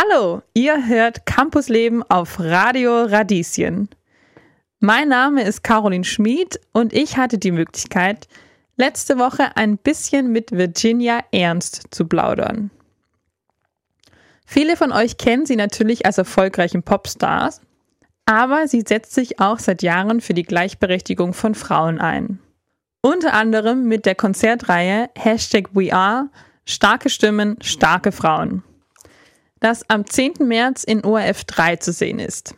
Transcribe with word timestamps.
Hallo, 0.00 0.42
ihr 0.54 0.86
hört 0.86 1.26
Campusleben 1.26 2.04
auf 2.08 2.38
Radio 2.38 3.02
Radieschen. 3.02 3.88
Mein 4.78 5.08
Name 5.08 5.42
ist 5.42 5.64
Caroline 5.64 6.04
Schmid 6.04 6.60
und 6.72 6.92
ich 6.92 7.16
hatte 7.16 7.36
die 7.36 7.50
Möglichkeit, 7.50 8.28
letzte 8.76 9.18
Woche 9.18 9.56
ein 9.56 9.76
bisschen 9.76 10.30
mit 10.30 10.52
Virginia 10.52 11.24
Ernst 11.32 11.88
zu 11.90 12.06
plaudern. 12.06 12.70
Viele 14.46 14.76
von 14.76 14.92
euch 14.92 15.16
kennen 15.16 15.46
sie 15.46 15.56
natürlich 15.56 16.06
als 16.06 16.16
erfolgreichen 16.16 16.84
Popstars, 16.84 17.60
aber 18.24 18.68
sie 18.68 18.84
setzt 18.86 19.14
sich 19.14 19.40
auch 19.40 19.58
seit 19.58 19.82
Jahren 19.82 20.20
für 20.20 20.34
die 20.34 20.44
Gleichberechtigung 20.44 21.32
von 21.32 21.56
Frauen 21.56 22.00
ein. 22.00 22.38
Unter 23.00 23.32
anderem 23.34 23.88
mit 23.88 24.06
der 24.06 24.14
Konzertreihe 24.14 25.10
Hashtag 25.16 25.70
We 25.72 25.92
Are 25.92 26.30
Starke 26.64 27.10
Stimmen, 27.10 27.56
starke 27.62 28.12
Frauen 28.12 28.62
das 29.60 29.88
am 29.88 30.06
10. 30.06 30.34
März 30.40 30.84
in 30.84 31.04
ORF 31.04 31.44
3 31.44 31.76
zu 31.76 31.92
sehen 31.92 32.18
ist. 32.18 32.54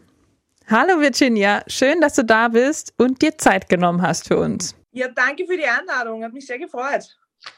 Hallo 0.68 1.00
Virginia, 1.00 1.62
schön, 1.66 2.00
dass 2.00 2.14
du 2.14 2.24
da 2.24 2.48
bist 2.48 2.94
und 2.96 3.20
dir 3.22 3.36
Zeit 3.38 3.68
genommen 3.68 4.02
hast 4.02 4.28
für 4.28 4.38
uns. 4.38 4.76
Ja, 4.92 5.08
danke 5.08 5.46
für 5.46 5.56
die 5.56 5.64
Einladung, 5.64 6.22
hat 6.22 6.32
mich 6.32 6.46
sehr 6.46 6.58
gefreut. 6.58 7.16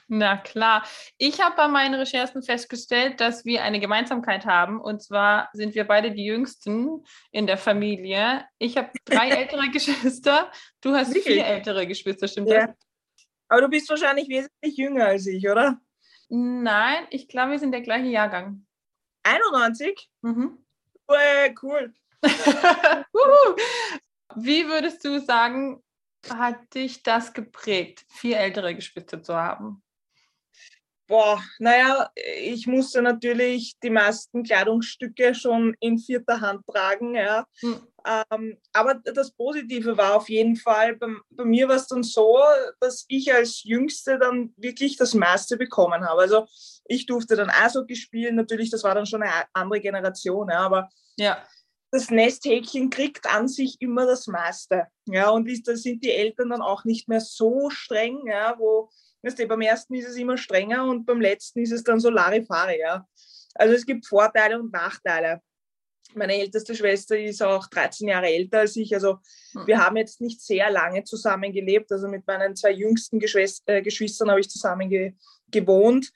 Na 0.09 0.37
klar. 0.37 0.85
Ich 1.19 1.41
habe 1.41 1.57
bei 1.57 1.69
meinen 1.69 1.95
Recherchen 1.95 2.43
festgestellt, 2.43 3.21
dass 3.21 3.45
wir 3.45 3.65
eine 3.65 3.81
Gemeinsamkeit 3.81 4.47
haben. 4.47 4.81
Und 4.81 5.03
zwar 5.03 5.49
sind 5.53 5.75
wir 5.75 5.85
beide 5.85 6.13
die 6.13 6.25
Jüngsten 6.25 7.05
in 7.33 7.47
der 7.47 7.59
Familie. 7.59 8.45
Ich 8.59 8.77
habe 8.77 8.91
drei 9.05 9.29
ältere 9.31 9.71
Geschwister. 9.71 10.51
Du 10.81 10.95
hast 10.95 11.09
Wirklich? 11.15 11.35
vier 11.35 11.47
ältere 11.47 11.87
Geschwister, 11.87 12.29
stimmt 12.29 12.49
ja. 12.49 12.69
das? 12.69 12.77
Aber 13.49 13.63
du 13.63 13.69
bist 13.69 13.91
wahrscheinlich 13.91 14.29
wesentlich 14.29 14.77
jünger 14.77 15.07
als 15.07 15.27
ich, 15.27 15.49
oder? 15.49 15.79
Nein, 16.29 17.07
ich 17.11 17.29
glaube, 17.29 17.51
wir 17.51 17.59
sind 17.59 17.73
der 17.73 17.83
gleiche 17.83 18.07
Jahrgang. 18.07 18.65
91? 19.25 20.09
Mhm. 20.23 20.59
cool. 21.63 21.93
Wie 24.37 24.67
würdest 24.67 25.05
du 25.05 25.21
sagen, 25.21 25.83
hat 26.31 26.75
dich 26.75 27.03
das 27.03 27.33
geprägt, 27.33 28.05
vier 28.09 28.39
ältere 28.39 28.75
Geschwister 28.75 29.23
zu 29.23 29.35
haben? 29.37 29.83
Boah, 31.13 31.43
naja, 31.59 32.11
ich 32.41 32.67
musste 32.67 33.03
natürlich 33.03 33.79
die 33.83 33.91
meisten 33.91 34.45
Kleidungsstücke 34.45 35.35
schon 35.35 35.77
in 35.79 35.99
vierter 35.99 36.41
Hand 36.41 36.67
tragen, 36.67 37.15
ja. 37.15 37.47
Hm. 37.61 37.87
Ähm, 38.07 38.57
aber 38.73 38.95
das 38.95 39.31
Positive 39.33 39.99
war 39.99 40.17
auf 40.17 40.31
jeden 40.31 40.57
Fall, 40.57 40.97
bei, 40.97 41.09
bei 41.29 41.45
mir 41.45 41.69
war 41.69 41.77
es 41.77 41.87
dann 41.87 42.03
so, 42.03 42.39
dass 42.81 43.05
ich 43.09 43.31
als 43.31 43.63
Jüngste 43.63 44.19
dann 44.19 44.55
wirklich 44.57 44.97
das 44.97 45.13
meiste 45.13 45.59
bekommen 45.59 46.03
habe. 46.03 46.23
Also 46.23 46.47
ich 46.87 47.05
durfte 47.05 47.37
dann 47.37 47.51
Eishockey 47.51 47.95
spielen, 47.95 48.35
natürlich, 48.35 48.71
das 48.71 48.83
war 48.83 48.95
dann 48.95 49.05
schon 49.05 49.23
eine 49.23 49.45
andere 49.53 49.81
Generation, 49.81 50.49
ja, 50.49 50.61
aber 50.61 50.89
ja. 51.19 51.45
das 51.91 52.09
Nesthäkchen 52.09 52.89
kriegt 52.89 53.27
an 53.27 53.49
sich 53.49 53.83
immer 53.83 54.07
das 54.07 54.29
meiste. 54.29 54.87
Ja, 55.05 55.29
und 55.29 55.47
ist, 55.47 55.69
da 55.69 55.77
sind 55.77 56.03
die 56.05 56.13
Eltern 56.13 56.49
dann 56.49 56.63
auch 56.63 56.85
nicht 56.87 57.07
mehr 57.07 57.21
so 57.21 57.69
streng, 57.69 58.23
ja, 58.27 58.55
wo, 58.59 58.89
weißt 59.23 59.39
du, 59.39 59.47
beim 59.47 59.61
ersten 59.61 59.95
ist 59.95 60.09
es 60.09 60.17
immer 60.17 60.37
strenger 60.37 60.85
und 60.85 61.05
beim 61.05 61.21
letzten 61.21 61.61
ist 61.61 61.73
es 61.73 61.85
dann 61.85 62.01
so 62.01 62.11
Larifari, 62.11 62.81
ja. 62.81 63.07
Also 63.55 63.75
es 63.75 63.85
gibt 63.85 64.07
Vorteile 64.07 64.59
und 64.59 64.73
Nachteile 64.73 65.41
meine 66.15 66.39
älteste 66.39 66.75
Schwester 66.75 67.19
ist 67.19 67.43
auch 67.43 67.67
13 67.67 68.09
Jahre 68.09 68.27
älter 68.27 68.61
als 68.61 68.77
ich. 68.77 68.95
Also 68.95 69.19
hm. 69.53 69.67
wir 69.67 69.79
haben 69.79 69.97
jetzt 69.97 70.21
nicht 70.21 70.41
sehr 70.41 70.71
lange 70.71 71.05
zusammen 71.05 71.53
gelebt. 71.53 71.91
Also 71.93 72.09
mit 72.09 72.27
meinen 72.27 72.57
zwei 72.57 72.73
jüngsten 72.73 73.19
Geschwist 73.19 73.63
äh, 73.67 73.83
Geschwistern 73.83 74.31
habe 74.31 74.41
ich 74.41 74.51
zusammen 74.51 74.89
ge 74.89 75.13
gewohnt. 75.51 76.11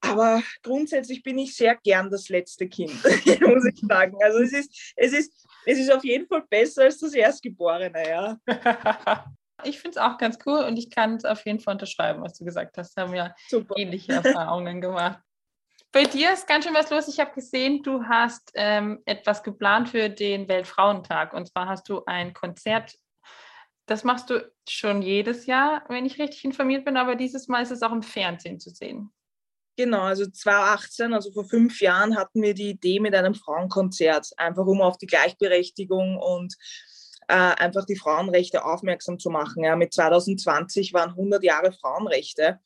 Aber 0.00 0.42
grundsätzlich 0.62 1.22
bin 1.22 1.38
ich 1.38 1.54
sehr 1.54 1.76
gern 1.76 2.10
das 2.10 2.28
letzte 2.28 2.68
Kind, 2.68 2.92
muss 3.40 3.64
ich 3.64 3.80
sagen. 3.80 4.16
Also 4.22 4.40
es 4.40 4.52
ist, 4.52 4.92
es 4.96 5.12
ist, 5.12 5.32
es 5.64 5.78
ist 5.78 5.92
auf 5.92 6.04
jeden 6.04 6.26
Fall 6.26 6.42
besser 6.50 6.82
als 6.82 6.98
das 6.98 7.14
Erstgeborene, 7.14 8.08
ja. 8.08 8.38
Ich 9.64 9.80
finde 9.80 9.98
es 9.98 10.04
auch 10.04 10.18
ganz 10.18 10.38
cool 10.46 10.60
und 10.64 10.76
ich 10.76 10.90
kann 10.90 11.16
es 11.16 11.24
auf 11.24 11.44
jeden 11.46 11.60
Fall 11.60 11.74
unterschreiben, 11.74 12.22
was 12.22 12.38
du 12.38 12.44
gesagt 12.44 12.78
hast. 12.78 12.96
Wir 12.96 13.04
haben 13.04 13.14
ja 13.14 13.34
Super. 13.48 13.76
ähnliche 13.76 14.12
Erfahrungen 14.12 14.80
gemacht. 14.80 15.20
Bei 15.92 16.04
dir 16.04 16.32
ist 16.32 16.46
ganz 16.46 16.64
schön 16.64 16.74
was 16.74 16.90
los. 16.90 17.06
Ich 17.08 17.20
habe 17.20 17.34
gesehen, 17.34 17.82
du 17.82 18.04
hast 18.04 18.50
ähm, 18.54 19.02
etwas 19.04 19.42
geplant 19.42 19.90
für 19.90 20.08
den 20.08 20.48
Weltfrauentag. 20.48 21.34
Und 21.34 21.48
zwar 21.48 21.68
hast 21.68 21.86
du 21.88 22.02
ein 22.06 22.32
Konzert. 22.32 22.94
Das 23.86 24.02
machst 24.02 24.30
du 24.30 24.50
schon 24.66 25.02
jedes 25.02 25.44
Jahr, 25.44 25.84
wenn 25.88 26.06
ich 26.06 26.18
richtig 26.18 26.44
informiert 26.44 26.86
bin, 26.86 26.96
aber 26.96 27.14
dieses 27.14 27.48
Mal 27.48 27.62
ist 27.62 27.72
es 27.72 27.82
auch 27.82 27.92
im 27.92 28.02
Fernsehen 28.02 28.58
zu 28.58 28.70
sehen. 28.70 29.12
Genau, 29.76 30.02
also 30.02 30.26
2018, 30.26 31.12
also 31.12 31.32
vor 31.32 31.44
fünf 31.44 31.80
Jahren, 31.80 32.16
hatten 32.16 32.42
wir 32.42 32.54
die 32.54 32.70
Idee 32.70 33.00
mit 33.00 33.14
einem 33.14 33.34
Frauenkonzert, 33.34 34.30
einfach 34.36 34.66
um 34.66 34.80
auf 34.80 34.98
die 34.98 35.06
Gleichberechtigung 35.06 36.18
und 36.18 36.54
äh, 37.32 37.34
einfach 37.34 37.86
die 37.86 37.96
Frauenrechte 37.96 38.62
aufmerksam 38.62 39.18
zu 39.18 39.30
machen. 39.30 39.64
Ja, 39.64 39.74
mit 39.74 39.94
2020 39.94 40.92
waren 40.92 41.10
100 41.10 41.42
Jahre 41.42 41.72
Frauenrechte. 41.72 42.60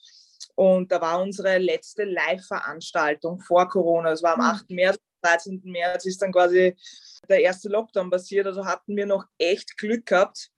Und 0.57 0.91
da 0.91 1.01
war 1.01 1.23
unsere 1.23 1.59
letzte 1.59 2.03
Live-Veranstaltung 2.03 3.39
vor 3.39 3.69
Corona. 3.69 4.11
Es 4.11 4.25
war 4.25 4.35
am 4.35 4.41
8. 4.41 4.69
Hm. 4.69 4.75
März, 4.75 4.99
13. 5.23 5.61
März 5.65 6.07
ist 6.07 6.21
dann 6.21 6.33
quasi 6.33 6.75
der 7.29 7.43
erste 7.43 7.69
Lockdown 7.69 8.11
passiert. 8.11 8.49
Also 8.49 8.67
hatten 8.67 8.97
wir 8.97 9.07
noch 9.07 9.25
echt 9.39 9.77
Glück 9.77 10.07
gehabt. 10.07 10.51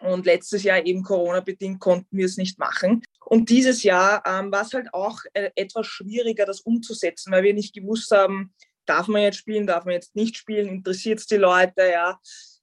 Und 0.00 0.26
letztes 0.26 0.62
Jahr 0.64 0.84
eben 0.84 1.02
Corona-bedingt 1.02 1.80
konnten 1.80 2.14
wir 2.14 2.26
es 2.26 2.36
nicht 2.36 2.58
machen. 2.58 3.02
Und 3.24 3.48
dieses 3.48 3.82
Jahr 3.82 4.22
ähm, 4.26 4.52
war 4.52 4.62
es 4.62 4.74
halt 4.74 4.92
auch 4.92 5.20
äh, 5.32 5.50
etwas 5.54 5.86
schwieriger, 5.86 6.44
das 6.44 6.60
umzusetzen, 6.60 7.32
weil 7.32 7.44
wir 7.44 7.54
nicht 7.54 7.74
gewusst 7.74 8.10
haben, 8.10 8.52
darf 8.84 9.08
man 9.08 9.22
jetzt 9.22 9.38
spielen, 9.38 9.66
darf 9.66 9.86
man 9.86 9.94
jetzt 9.94 10.14
nicht 10.16 10.36
spielen, 10.36 10.68
interessiert 10.68 11.20
es 11.20 11.26
die 11.26 11.36
Leute, 11.36 11.88
ja 11.90 12.18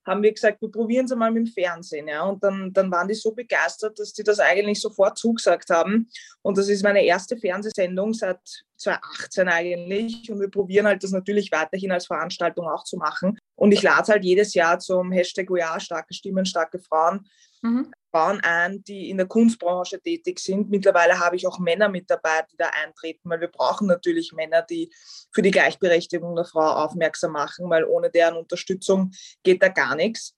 haben 0.09 0.23
wir 0.23 0.33
gesagt, 0.33 0.61
wir 0.61 0.71
probieren 0.71 1.05
es 1.05 1.11
einmal 1.11 1.31
mit 1.31 1.47
dem 1.47 1.53
Fernsehen. 1.53 2.07
Ja? 2.07 2.23
Und 2.23 2.43
dann, 2.43 2.73
dann 2.73 2.91
waren 2.91 3.07
die 3.07 3.13
so 3.13 3.31
begeistert, 3.31 3.99
dass 3.99 4.11
die 4.11 4.23
das 4.23 4.39
eigentlich 4.39 4.81
sofort 4.81 5.17
zugesagt 5.17 5.69
haben. 5.69 6.09
Und 6.41 6.57
das 6.57 6.67
ist 6.67 6.83
meine 6.83 7.03
erste 7.03 7.37
Fernsehsendung 7.37 8.13
seit 8.13 8.39
2018 8.77 9.47
eigentlich. 9.47 10.31
Und 10.31 10.39
wir 10.39 10.49
probieren 10.49 10.87
halt 10.87 11.03
das 11.03 11.11
natürlich 11.11 11.51
weiterhin 11.51 11.91
als 11.91 12.07
Veranstaltung 12.07 12.67
auch 12.67 12.83
zu 12.83 12.97
machen. 12.97 13.37
Und 13.55 13.71
ich 13.71 13.83
lade 13.83 14.11
halt 14.11 14.25
jedes 14.25 14.53
Jahr 14.53 14.79
zum 14.79 15.11
Hashtag 15.11 15.49
OJA, 15.51 15.79
starke 15.79 16.13
Stimmen, 16.13 16.45
starke 16.45 16.79
Frauen, 16.79 17.27
mhm. 17.61 17.91
Frauen 18.11 18.39
ein, 18.41 18.83
die 18.83 19.09
in 19.09 19.17
der 19.17 19.27
Kunstbranche 19.27 19.99
tätig 19.99 20.39
sind. 20.39 20.69
Mittlerweile 20.69 21.19
habe 21.19 21.35
ich 21.35 21.45
auch 21.47 21.59
Männer 21.59 21.89
mit 21.89 22.09
dabei, 22.09 22.43
die 22.51 22.57
da 22.57 22.69
eintreten, 22.83 23.29
weil 23.29 23.41
wir 23.41 23.47
brauchen 23.47 23.87
natürlich 23.87 24.33
Männer, 24.33 24.63
die 24.63 24.91
für 25.31 25.41
die 25.41 25.51
Gleichberechtigung 25.51 26.35
der 26.35 26.45
Frau 26.45 26.67
aufmerksam 26.83 27.33
machen, 27.33 27.69
weil 27.69 27.85
ohne 27.85 28.09
deren 28.09 28.37
Unterstützung 28.37 29.11
geht 29.43 29.61
da 29.61 29.69
gar 29.69 29.95
nichts. 29.95 30.35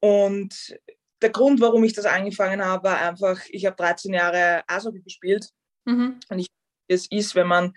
Und 0.00 0.78
der 1.22 1.30
Grund, 1.30 1.60
warum 1.60 1.84
ich 1.84 1.92
das 1.92 2.06
angefangen 2.06 2.64
habe, 2.64 2.84
war 2.84 3.00
einfach, 3.00 3.40
ich 3.50 3.66
habe 3.66 3.76
13 3.76 4.14
Jahre 4.14 4.62
Eishockey 4.66 5.02
gespielt 5.02 5.50
mhm. 5.84 6.20
und 6.28 6.38
ich, 6.38 6.46
es 6.88 7.06
ist, 7.10 7.34
wenn 7.34 7.46
man 7.46 7.74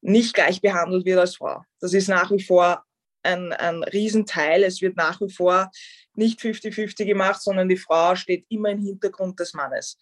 nicht 0.00 0.34
gleich 0.34 0.60
behandelt 0.60 1.06
wird 1.06 1.18
als 1.18 1.36
Frau. 1.36 1.62
Das 1.80 1.94
ist 1.94 2.08
nach 2.08 2.30
wie 2.30 2.42
vor 2.42 2.84
ein, 3.22 3.52
ein 3.52 3.82
Riesenteil. 3.82 4.62
Es 4.62 4.82
wird 4.82 4.96
nach 4.96 5.20
wie 5.20 5.30
vor 5.30 5.70
nicht 6.16 6.40
50-50 6.40 7.04
gemacht, 7.04 7.42
sondern 7.42 7.68
die 7.68 7.76
Frau 7.76 8.14
steht 8.14 8.46
immer 8.48 8.70
im 8.70 8.82
Hintergrund 8.82 9.38
des 9.40 9.54
Mannes. 9.54 9.98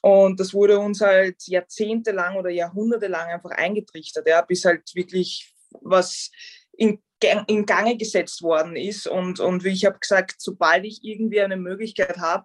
Und 0.00 0.40
das 0.40 0.52
wurde 0.52 0.78
uns 0.78 1.00
halt 1.00 1.36
jahrzehntelang 1.46 2.36
oder 2.36 2.50
jahrhundertelang 2.50 3.28
einfach 3.28 3.50
eingetrichtert, 3.50 4.28
ja, 4.28 4.42
bis 4.42 4.64
halt 4.64 4.94
wirklich 4.94 5.52
was 5.80 6.30
in, 6.72 7.00
in 7.46 7.66
Gange 7.66 7.96
gesetzt 7.96 8.42
worden 8.42 8.74
ist. 8.74 9.06
Und, 9.06 9.38
und 9.38 9.64
wie 9.64 9.70
ich 9.70 9.84
habe 9.84 9.98
gesagt, 9.98 10.36
sobald 10.38 10.84
ich 10.84 11.04
irgendwie 11.04 11.40
eine 11.40 11.56
Möglichkeit 11.56 12.18
habe, 12.18 12.44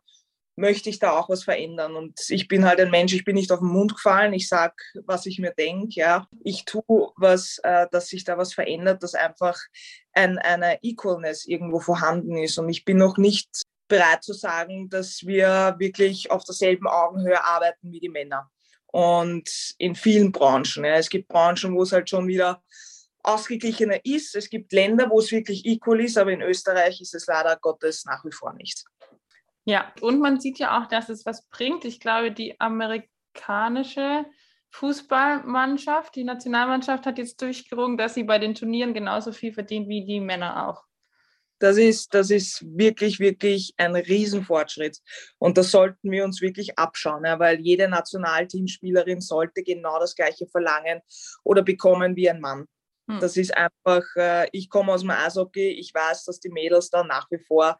möchte 0.57 0.90
ich 0.90 1.00
da 1.00 1.12
auch 1.12 1.29
was 1.29 1.44
verändern. 1.44 1.95
Und 1.95 2.19
ich 2.29 2.47
bin 2.47 2.66
halt 2.66 2.79
ein 2.79 2.90
Mensch, 2.90 3.13
ich 3.13 3.23
bin 3.23 3.35
nicht 3.35 3.51
auf 3.51 3.59
den 3.59 3.69
Mund 3.69 3.95
gefallen, 3.95 4.34
ich 4.34 4.50
sage, 4.50 4.73
was 5.06 5.25
ich 5.25 5.40
mir 5.40 5.51
denke, 5.51 6.00
ja. 6.00 6.28
Ich 6.44 6.66
tue 6.66 7.12
was, 7.16 7.59
äh, 7.63 7.88
dass 7.91 8.07
sich 8.07 8.23
da 8.23 8.38
was 8.38 8.54
verändert, 8.54 9.04
dass 9.04 9.13
einfach 9.13 9.57
ein, 10.13 10.38
eine 10.39 10.80
Equalness 10.83 11.45
irgendwo 11.45 11.80
vorhanden 11.80 12.38
ist. 12.38 12.57
Und 12.57 12.69
ich 12.69 12.83
bin 12.83 12.98
noch 12.98 13.18
nicht 13.18 13.50
bereit 13.88 14.24
zu 14.24 14.33
sagen, 14.33 14.89
dass 14.89 15.25
wir 15.25 15.75
wirklich 15.77 16.31
auf 16.31 16.44
derselben 16.44 16.88
Augenhöhe 16.88 17.44
arbeiten 17.44 17.92
wie 17.92 18.00
die 18.00 18.10
Männer. 18.10 18.50
Und 18.88 19.75
in 19.77 19.95
vielen 19.95 20.31
Branchen. 20.31 20.83
Ja. 20.83 20.95
Es 20.95 21.10
gibt 21.10 21.27
Branchen, 21.27 21.75
wo 21.75 21.83
es 21.83 21.92
halt 21.92 22.10
schon 22.10 22.27
wieder 22.27 22.63
ausgeglichener 23.21 24.03
ist. 24.06 24.36
Es 24.36 24.50
gibt 24.50 24.74
Länder, 24.74 25.10
wo 25.10 25.19
es 25.19 25.31
wirklich 25.31 25.65
equal 25.65 26.01
ist, 26.01 26.18
aber 26.18 26.31
in 26.31 26.42
Österreich 26.42 27.00
ist 27.01 27.13
es 27.13 27.27
leider 27.27 27.57
Gottes 27.57 28.06
nach 28.06 28.25
wie 28.25 28.31
vor 28.31 28.53
nicht. 28.53 28.86
Ja, 29.68 29.92
und 30.00 30.19
man 30.19 30.40
sieht 30.40 30.60
ja 30.60 30.81
auch, 30.81 30.88
dass 30.88 31.10
es 31.10 31.25
was 31.25 31.46
bringt. 31.50 31.84
Ich 31.84 32.00
glaube, 32.00 32.31
die 32.31 32.58
amerikanische 32.58 34.25
Fußballmannschaft, 34.69 36.16
die 36.16 36.24
Nationalmannschaft 36.24 37.06
hat 37.06 37.18
jetzt 37.18 37.42
durchgerungen, 37.42 37.98
dass 37.98 38.14
sie 38.14 38.24
bei 38.24 38.40
den 38.40 38.56
Turnieren 38.56 38.94
genauso 38.94 39.34
viel 39.34 39.52
verdient 39.52 39.90
wie 39.90 40.06
die 40.06 40.22
Männer 40.22 40.69
auch. 40.69 40.84
Das 41.60 41.75
ist, 41.75 42.14
das 42.14 42.30
ist 42.30 42.64
wirklich, 42.78 43.19
wirklich 43.19 43.74
ein 43.75 43.94
Riesenfortschritt. 43.94 45.00
Und 45.38 45.58
das 45.58 45.72
sollten 45.72 46.12
wir 46.12 46.24
uns 46.24 46.40
wirklich 46.42 46.80
abschauen, 46.80 47.25
ja, 47.25 47.38
weil 47.38 47.60
jede 47.60 47.90
Nationalteamspielerin 47.90 49.20
sollte 49.20 49.63
genau 49.63 50.00
das 50.00 50.16
Gleiche 50.16 50.48
verlangen 50.48 51.02
oder 51.44 51.62
bekommen 51.62 52.16
wie 52.16 52.30
ein 52.30 52.40
Mann. 52.40 52.68
Hm. 53.10 53.20
Das 53.20 53.36
ist 53.36 53.54
einfach, 53.58 54.04
äh, 54.16 54.48
ich 54.54 54.70
komme 54.70 54.94
aus 54.94 55.02
dem 55.02 55.10
Eishockey, 55.10 55.72
ich 55.72 55.94
weiß, 55.94 56.24
dass 56.24 56.40
die 56.40 56.52
Mädels 56.52 56.90
da 56.90 57.04
nach 57.04 57.30
wie 57.31 57.40
vor 57.40 57.78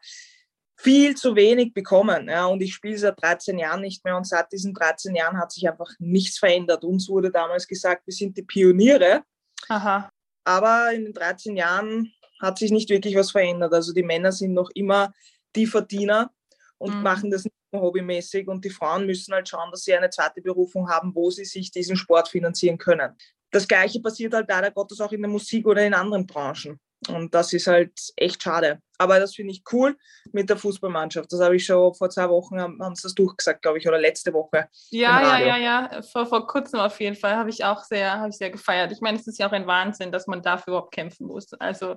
viel 0.78 1.16
zu 1.16 1.34
wenig 1.34 1.74
bekommen. 1.74 2.28
Ja, 2.28 2.46
und 2.46 2.62
ich 2.62 2.72
spiele 2.72 2.96
seit 2.96 3.20
13 3.20 3.58
Jahren 3.58 3.80
nicht 3.80 4.04
mehr 4.04 4.16
und 4.16 4.26
seit 4.26 4.52
diesen 4.52 4.72
13 4.72 5.14
Jahren 5.14 5.36
hat 5.36 5.50
sich 5.50 5.68
einfach 5.68 5.90
nichts 5.98 6.38
verändert. 6.38 6.84
Uns 6.84 7.08
wurde 7.08 7.30
damals 7.30 7.66
gesagt, 7.66 8.06
wir 8.06 8.14
sind 8.14 8.36
die 8.36 8.42
Pioniere. 8.42 9.24
Aha. 9.68 10.08
Aber 10.44 10.92
in 10.92 11.04
den 11.04 11.12
13 11.12 11.56
Jahren 11.56 12.12
hat 12.40 12.58
sich 12.58 12.70
nicht 12.70 12.88
wirklich 12.90 13.16
was 13.16 13.32
verändert. 13.32 13.74
Also 13.74 13.92
die 13.92 14.04
Männer 14.04 14.30
sind 14.30 14.54
noch 14.54 14.70
immer 14.74 15.12
die 15.56 15.66
Verdiener 15.66 16.30
und 16.78 16.94
mhm. 16.94 17.02
machen 17.02 17.30
das 17.30 17.44
nicht 17.44 17.56
nur 17.72 17.82
hobbymäßig 17.82 18.46
und 18.46 18.64
die 18.64 18.70
Frauen 18.70 19.04
müssen 19.04 19.34
halt 19.34 19.48
schauen, 19.48 19.70
dass 19.72 19.82
sie 19.82 19.94
eine 19.94 20.10
zweite 20.10 20.40
Berufung 20.40 20.88
haben, 20.88 21.12
wo 21.12 21.28
sie 21.30 21.44
sich 21.44 21.72
diesen 21.72 21.96
Sport 21.96 22.28
finanzieren 22.28 22.78
können. 22.78 23.16
Das 23.50 23.66
Gleiche 23.66 24.00
passiert 24.00 24.32
halt 24.32 24.48
leider 24.48 24.70
Gottes 24.70 25.00
auch 25.00 25.10
in 25.10 25.22
der 25.22 25.30
Musik 25.30 25.66
oder 25.66 25.84
in 25.84 25.92
anderen 25.92 26.26
Branchen. 26.26 26.78
Und 27.08 27.34
das 27.34 27.52
ist 27.52 27.66
halt 27.66 27.92
echt 28.16 28.42
schade. 28.42 28.80
Aber 28.98 29.20
das 29.20 29.34
finde 29.36 29.52
ich 29.52 29.62
cool 29.72 29.96
mit 30.32 30.50
der 30.50 30.56
Fußballmannschaft. 30.56 31.32
Das 31.32 31.40
habe 31.40 31.56
ich 31.56 31.64
schon 31.64 31.94
vor 31.94 32.10
zwei 32.10 32.28
Wochen, 32.28 32.60
haben, 32.60 32.82
haben 32.82 32.96
sie 32.96 33.04
das 33.04 33.14
durchgesagt, 33.14 33.62
glaube 33.62 33.78
ich, 33.78 33.86
oder 33.86 33.98
letzte 33.98 34.32
Woche. 34.32 34.68
Ja, 34.90 35.38
ja, 35.38 35.38
ja, 35.38 35.56
ja. 35.56 36.02
Vor, 36.02 36.26
vor 36.26 36.46
kurzem 36.48 36.80
auf 36.80 37.00
jeden 37.00 37.16
Fall 37.16 37.36
habe 37.36 37.50
ich 37.50 37.64
auch 37.64 37.84
sehr, 37.84 38.18
habe 38.18 38.30
ich 38.30 38.36
sehr 38.36 38.50
gefeiert. 38.50 38.90
Ich 38.90 39.00
meine, 39.00 39.18
es 39.18 39.26
ist 39.26 39.38
ja 39.38 39.48
auch 39.48 39.52
ein 39.52 39.68
Wahnsinn, 39.68 40.10
dass 40.10 40.26
man 40.26 40.42
dafür 40.42 40.72
überhaupt 40.72 40.92
kämpfen 40.92 41.28
muss. 41.28 41.52
Also, 41.54 41.96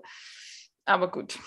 aber 0.86 1.09
gut. 1.09 1.39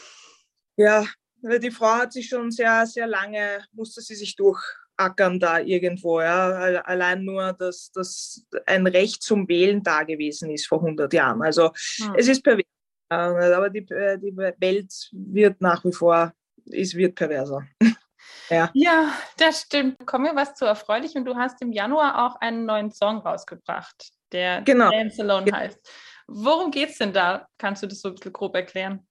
Ja, 0.76 1.04
die 1.42 1.70
Frau 1.70 1.94
hat 1.94 2.12
sich 2.12 2.28
schon 2.28 2.50
sehr, 2.50 2.84
sehr 2.86 3.06
lange, 3.06 3.64
musste 3.72 4.00
sie 4.00 4.16
sich 4.16 4.34
durchackern 4.34 5.38
da 5.38 5.60
irgendwo. 5.60 6.20
Ja. 6.20 6.48
Allein 6.82 7.24
nur, 7.24 7.52
dass, 7.52 7.92
dass 7.92 8.44
ein 8.66 8.86
Recht 8.88 9.22
zum 9.22 9.46
Wählen 9.48 9.82
da 9.84 10.02
gewesen 10.02 10.50
ist 10.50 10.66
vor 10.66 10.80
100 10.80 11.12
Jahren. 11.12 11.42
Also 11.42 11.70
hm. 11.98 12.14
es 12.16 12.26
ist 12.26 12.42
pervers 12.42 12.64
aber 13.14 13.70
die, 13.70 13.86
äh, 13.90 14.18
die 14.18 14.36
Welt 14.36 14.92
wird 15.12 15.60
nach 15.60 15.84
wie 15.84 15.92
vor, 15.92 16.32
es 16.70 16.94
wird 16.94 17.14
perverser. 17.14 17.66
ja. 18.50 18.70
ja, 18.74 19.12
das 19.36 19.62
stimmt. 19.62 20.06
Kommen 20.06 20.26
wir 20.26 20.36
was 20.36 20.54
zu 20.54 20.64
erfreulich 20.64 21.14
und 21.14 21.24
du 21.24 21.36
hast 21.36 21.60
im 21.62 21.72
Januar 21.72 22.26
auch 22.26 22.40
einen 22.40 22.64
neuen 22.66 22.90
Song 22.90 23.18
rausgebracht, 23.18 24.10
der 24.32 24.62
genau. 24.62 24.90
Dance 24.90 25.22
Alone 25.22 25.52
heißt. 25.52 25.78
Worum 26.26 26.70
geht 26.70 26.90
es 26.90 26.98
denn 26.98 27.12
da? 27.12 27.46
Kannst 27.58 27.82
du 27.82 27.86
das 27.86 28.00
so 28.00 28.08
ein 28.08 28.14
bisschen 28.14 28.32
grob 28.32 28.54
erklären? 28.54 29.06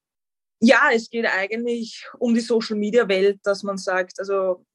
Ja, 0.60 0.90
es 0.94 1.10
geht 1.10 1.26
eigentlich 1.26 2.06
um 2.20 2.34
die 2.34 2.40
Social 2.40 2.78
Media 2.78 3.08
Welt, 3.08 3.40
dass 3.44 3.64
man 3.64 3.78
sagt, 3.78 4.20
also 4.20 4.66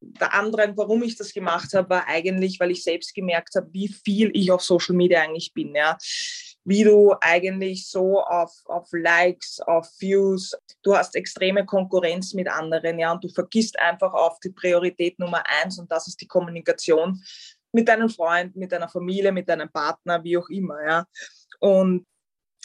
der 0.00 0.34
andere, 0.34 0.76
warum 0.76 1.02
ich 1.02 1.16
das 1.16 1.32
gemacht 1.32 1.72
habe, 1.72 1.88
war 1.88 2.06
eigentlich, 2.06 2.60
weil 2.60 2.70
ich 2.70 2.82
selbst 2.82 3.14
gemerkt 3.14 3.54
habe, 3.54 3.68
wie 3.72 3.88
viel 3.88 4.30
ich 4.34 4.50
auf 4.50 4.62
Social 4.62 4.94
Media 4.94 5.22
eigentlich 5.22 5.52
bin. 5.54 5.74
Ja 5.74 5.96
wie 6.66 6.82
du 6.82 7.14
eigentlich 7.20 7.88
so 7.88 8.20
auf, 8.20 8.52
auf 8.64 8.88
Likes, 8.92 9.60
auf 9.60 9.88
Views, 10.00 10.52
du 10.82 10.96
hast 10.96 11.14
extreme 11.14 11.64
Konkurrenz 11.64 12.34
mit 12.34 12.48
anderen, 12.48 12.98
ja, 12.98 13.12
und 13.12 13.22
du 13.22 13.28
vergisst 13.28 13.78
einfach 13.78 14.12
auf 14.12 14.40
die 14.40 14.50
Priorität 14.50 15.16
Nummer 15.20 15.44
eins 15.62 15.78
und 15.78 15.90
das 15.90 16.08
ist 16.08 16.20
die 16.20 16.26
Kommunikation 16.26 17.22
mit 17.70 17.86
deinem 17.88 18.08
Freund, 18.08 18.56
mit 18.56 18.72
deiner 18.72 18.88
Familie, 18.88 19.30
mit 19.30 19.48
deinem 19.48 19.70
Partner, 19.70 20.22
wie 20.24 20.36
auch 20.36 20.48
immer, 20.48 20.84
ja. 20.84 21.06
Und 21.60 22.04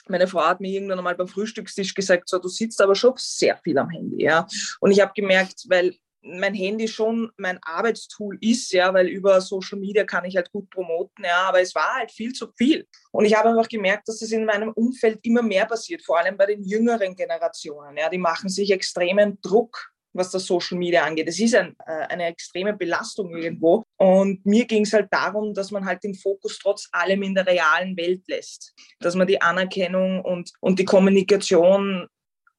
meine 0.08 0.28
Frau 0.28 0.46
hat 0.46 0.62
mir 0.62 0.72
irgendwann 0.72 0.98
einmal 0.98 1.16
beim 1.16 1.28
Frühstückstisch 1.28 1.94
gesagt, 1.94 2.28
so, 2.28 2.40
du 2.40 2.48
sitzt 2.48 2.82
aber 2.82 2.96
schon 2.96 3.14
sehr 3.18 3.56
viel 3.58 3.78
am 3.78 3.92
Handy, 3.92 4.24
ja. 4.24 4.48
Und 4.80 4.90
ich 4.90 5.00
habe 5.00 5.12
gemerkt, 5.16 5.66
weil 5.70 5.96
mein 6.22 6.54
Handy 6.54 6.88
schon 6.88 7.32
mein 7.38 7.60
Arbeitstool 7.64 8.38
ist, 8.42 8.72
ja, 8.72 8.94
weil 8.94 9.08
über 9.08 9.42
Social 9.42 9.80
Media 9.80 10.04
kann 10.04 10.26
ich 10.26 10.36
halt 10.36 10.52
gut 10.52 10.70
promoten, 10.70 11.26
ja, 11.26 11.44
aber 11.48 11.62
es 11.62 11.74
war 11.76 11.96
halt 11.96 12.12
viel 12.12 12.34
zu 12.34 12.52
viel. 12.58 12.88
Und 13.12 13.26
ich 13.26 13.36
habe 13.36 13.50
einfach 13.50 13.68
gemerkt, 13.68 14.08
dass 14.08 14.20
das 14.20 14.32
in 14.32 14.46
meinem 14.46 14.72
Umfeld 14.72 15.20
immer 15.24 15.42
mehr 15.42 15.66
passiert, 15.66 16.04
vor 16.04 16.20
allem 16.20 16.38
bei 16.38 16.46
den 16.46 16.64
jüngeren 16.64 17.16
Generationen, 17.16 17.98
ja, 17.98 18.10
die 18.10 18.18
machen 18.18 18.50
sich 18.50 18.72
extremen 18.72 19.40
Druck 19.42 19.92
was 20.14 20.32
das 20.32 20.46
Social 20.46 20.78
Media 20.78 21.04
angeht. 21.04 21.28
Es 21.28 21.40
ist 21.40 21.56
ein, 21.56 21.76
äh, 21.86 22.08
eine 22.10 22.26
extreme 22.26 22.74
Belastung 22.74 23.36
irgendwo. 23.36 23.84
Und 23.98 24.46
mir 24.46 24.66
ging 24.66 24.84
es 24.84 24.94
halt 24.94 25.08
darum, 25.12 25.54
dass 25.54 25.72
man 25.72 25.86
halt 25.86 26.04
den 26.04 26.16
Fokus 26.16 26.60
trotz 26.60 26.90
allem 26.92 27.24
in 27.24 27.36
der 27.36 27.48
realen 27.48 27.96
Welt 27.98 28.28
lässt. 28.28 28.74
Dass 29.00 29.16
man 29.16 29.28
die 29.28 29.42
Anerkennung 29.42 30.22
und, 30.22 30.52
und 30.60 30.80
die 30.80 30.86
Kommunikation 30.86 32.08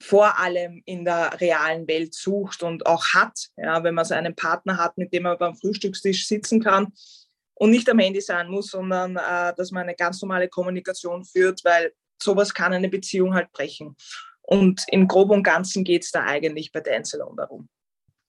vor 0.02 0.38
allem 0.38 0.82
in 0.84 1.04
der 1.04 1.40
realen 1.40 1.87
Welt 1.87 2.12
sucht 2.12 2.62
und 2.62 2.87
auch 2.87 3.04
hat. 3.14 3.49
Ja, 3.56 3.84
wenn 3.84 3.94
man 3.94 4.04
so 4.04 4.14
einen 4.14 4.34
Partner 4.34 4.76
hat, 4.76 4.99
mit 4.99 5.12
dem 5.12 5.22
man 5.22 5.38
beim 5.38 5.54
Frühstückstisch 5.54 6.26
sitzen 6.26 6.62
kann 6.62 6.93
und 7.54 7.70
nicht 7.70 7.88
am 7.88 8.00
Handy 8.00 8.20
sein 8.20 8.49
muss, 8.49 8.69
sondern 8.69 9.16
äh, 9.16 9.54
dass 9.54 9.70
man 9.70 9.84
eine 9.84 9.94
ganz 9.94 10.20
normale 10.20 10.49
Kommunikation 10.49 11.25
führt, 11.25 11.64
weil 11.64 11.93
sowas 12.20 12.52
kann 12.52 12.72
eine 12.72 12.88
Beziehung 12.88 13.34
halt 13.34 13.52
brechen. 13.52 13.96
Und 14.43 14.82
im 14.88 15.06
Groben 15.06 15.31
und 15.32 15.43
Ganzen 15.44 15.84
geht 15.84 16.02
es 16.02 16.10
da 16.10 16.25
eigentlich 16.25 16.72
bei 16.72 16.81
Dancelon 16.81 17.37
darum. 17.37 17.69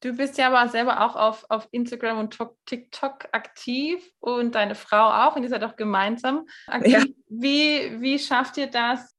Du 0.02 0.14
bist 0.16 0.38
ja 0.38 0.54
aber 0.54 0.70
selber 0.70 1.02
auch 1.02 1.16
auf, 1.16 1.46
auf 1.50 1.68
Instagram 1.72 2.20
und 2.20 2.38
TikTok 2.66 3.30
aktiv 3.32 4.12
und 4.20 4.54
deine 4.54 4.76
Frau 4.76 5.10
auch 5.10 5.36
und 5.36 5.44
ihr 5.44 5.50
seid 5.50 5.64
auch 5.64 5.78
gemeinsam 5.78 6.46
aktiv. 6.68 6.94
Ja. 6.94 7.06
Wie, 7.30 8.02
wie 8.02 8.20
schafft 8.20 8.58
ihr 8.58 8.68
das, 8.68 9.16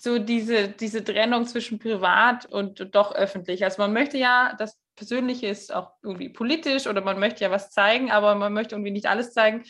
so 0.00 0.18
diese, 0.18 0.68
diese 0.68 1.02
Trennung 1.04 1.46
zwischen 1.46 1.78
privat 1.78 2.46
und 2.46 2.94
doch 2.94 3.14
öffentlich. 3.14 3.64
Also 3.64 3.82
man 3.82 3.92
möchte 3.92 4.18
ja, 4.18 4.54
das 4.58 4.78
Persönliche 4.96 5.46
ist 5.46 5.72
auch 5.72 5.92
irgendwie 6.02 6.28
politisch 6.28 6.86
oder 6.86 7.02
man 7.02 7.18
möchte 7.18 7.44
ja 7.44 7.50
was 7.50 7.70
zeigen, 7.70 8.10
aber 8.10 8.34
man 8.34 8.52
möchte 8.52 8.74
irgendwie 8.74 8.90
nicht 8.90 9.06
alles 9.06 9.32
zeigen. 9.32 9.64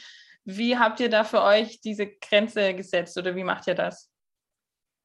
Wie 0.44 0.78
habt 0.78 1.00
ihr 1.00 1.10
da 1.10 1.24
für 1.24 1.42
euch 1.42 1.80
diese 1.80 2.06
Grenze 2.06 2.74
gesetzt 2.74 3.18
oder 3.18 3.34
wie 3.34 3.44
macht 3.44 3.66
ihr 3.66 3.74
das? 3.74 4.08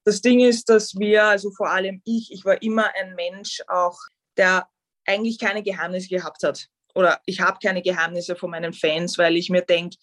Das 0.04 0.22
Ding 0.22 0.40
ist, 0.40 0.70
dass 0.70 0.96
wir, 0.98 1.26
also 1.26 1.52
vor 1.52 1.70
allem 1.70 2.02
ich, 2.06 2.32
ich 2.32 2.46
war 2.46 2.62
immer 2.62 2.90
ein 3.00 3.16
Mensch 3.16 3.62
auch, 3.68 3.98
der 4.38 4.68
eigentlich 5.06 5.40
keine 5.40 5.64
Geheimnisse 5.64 6.10
gehabt 6.10 6.44
hat. 6.44 6.68
Oder 6.94 7.22
ich 7.26 7.42
habe 7.42 7.60
keine 7.64 7.82
Geheimnisse 7.82 8.36
von 8.36 8.52
meinen 8.52 8.74
Fans, 8.74 9.18
weil 9.18 9.36
ich 9.36 9.50
mir 9.50 9.62
denke, 9.62 9.98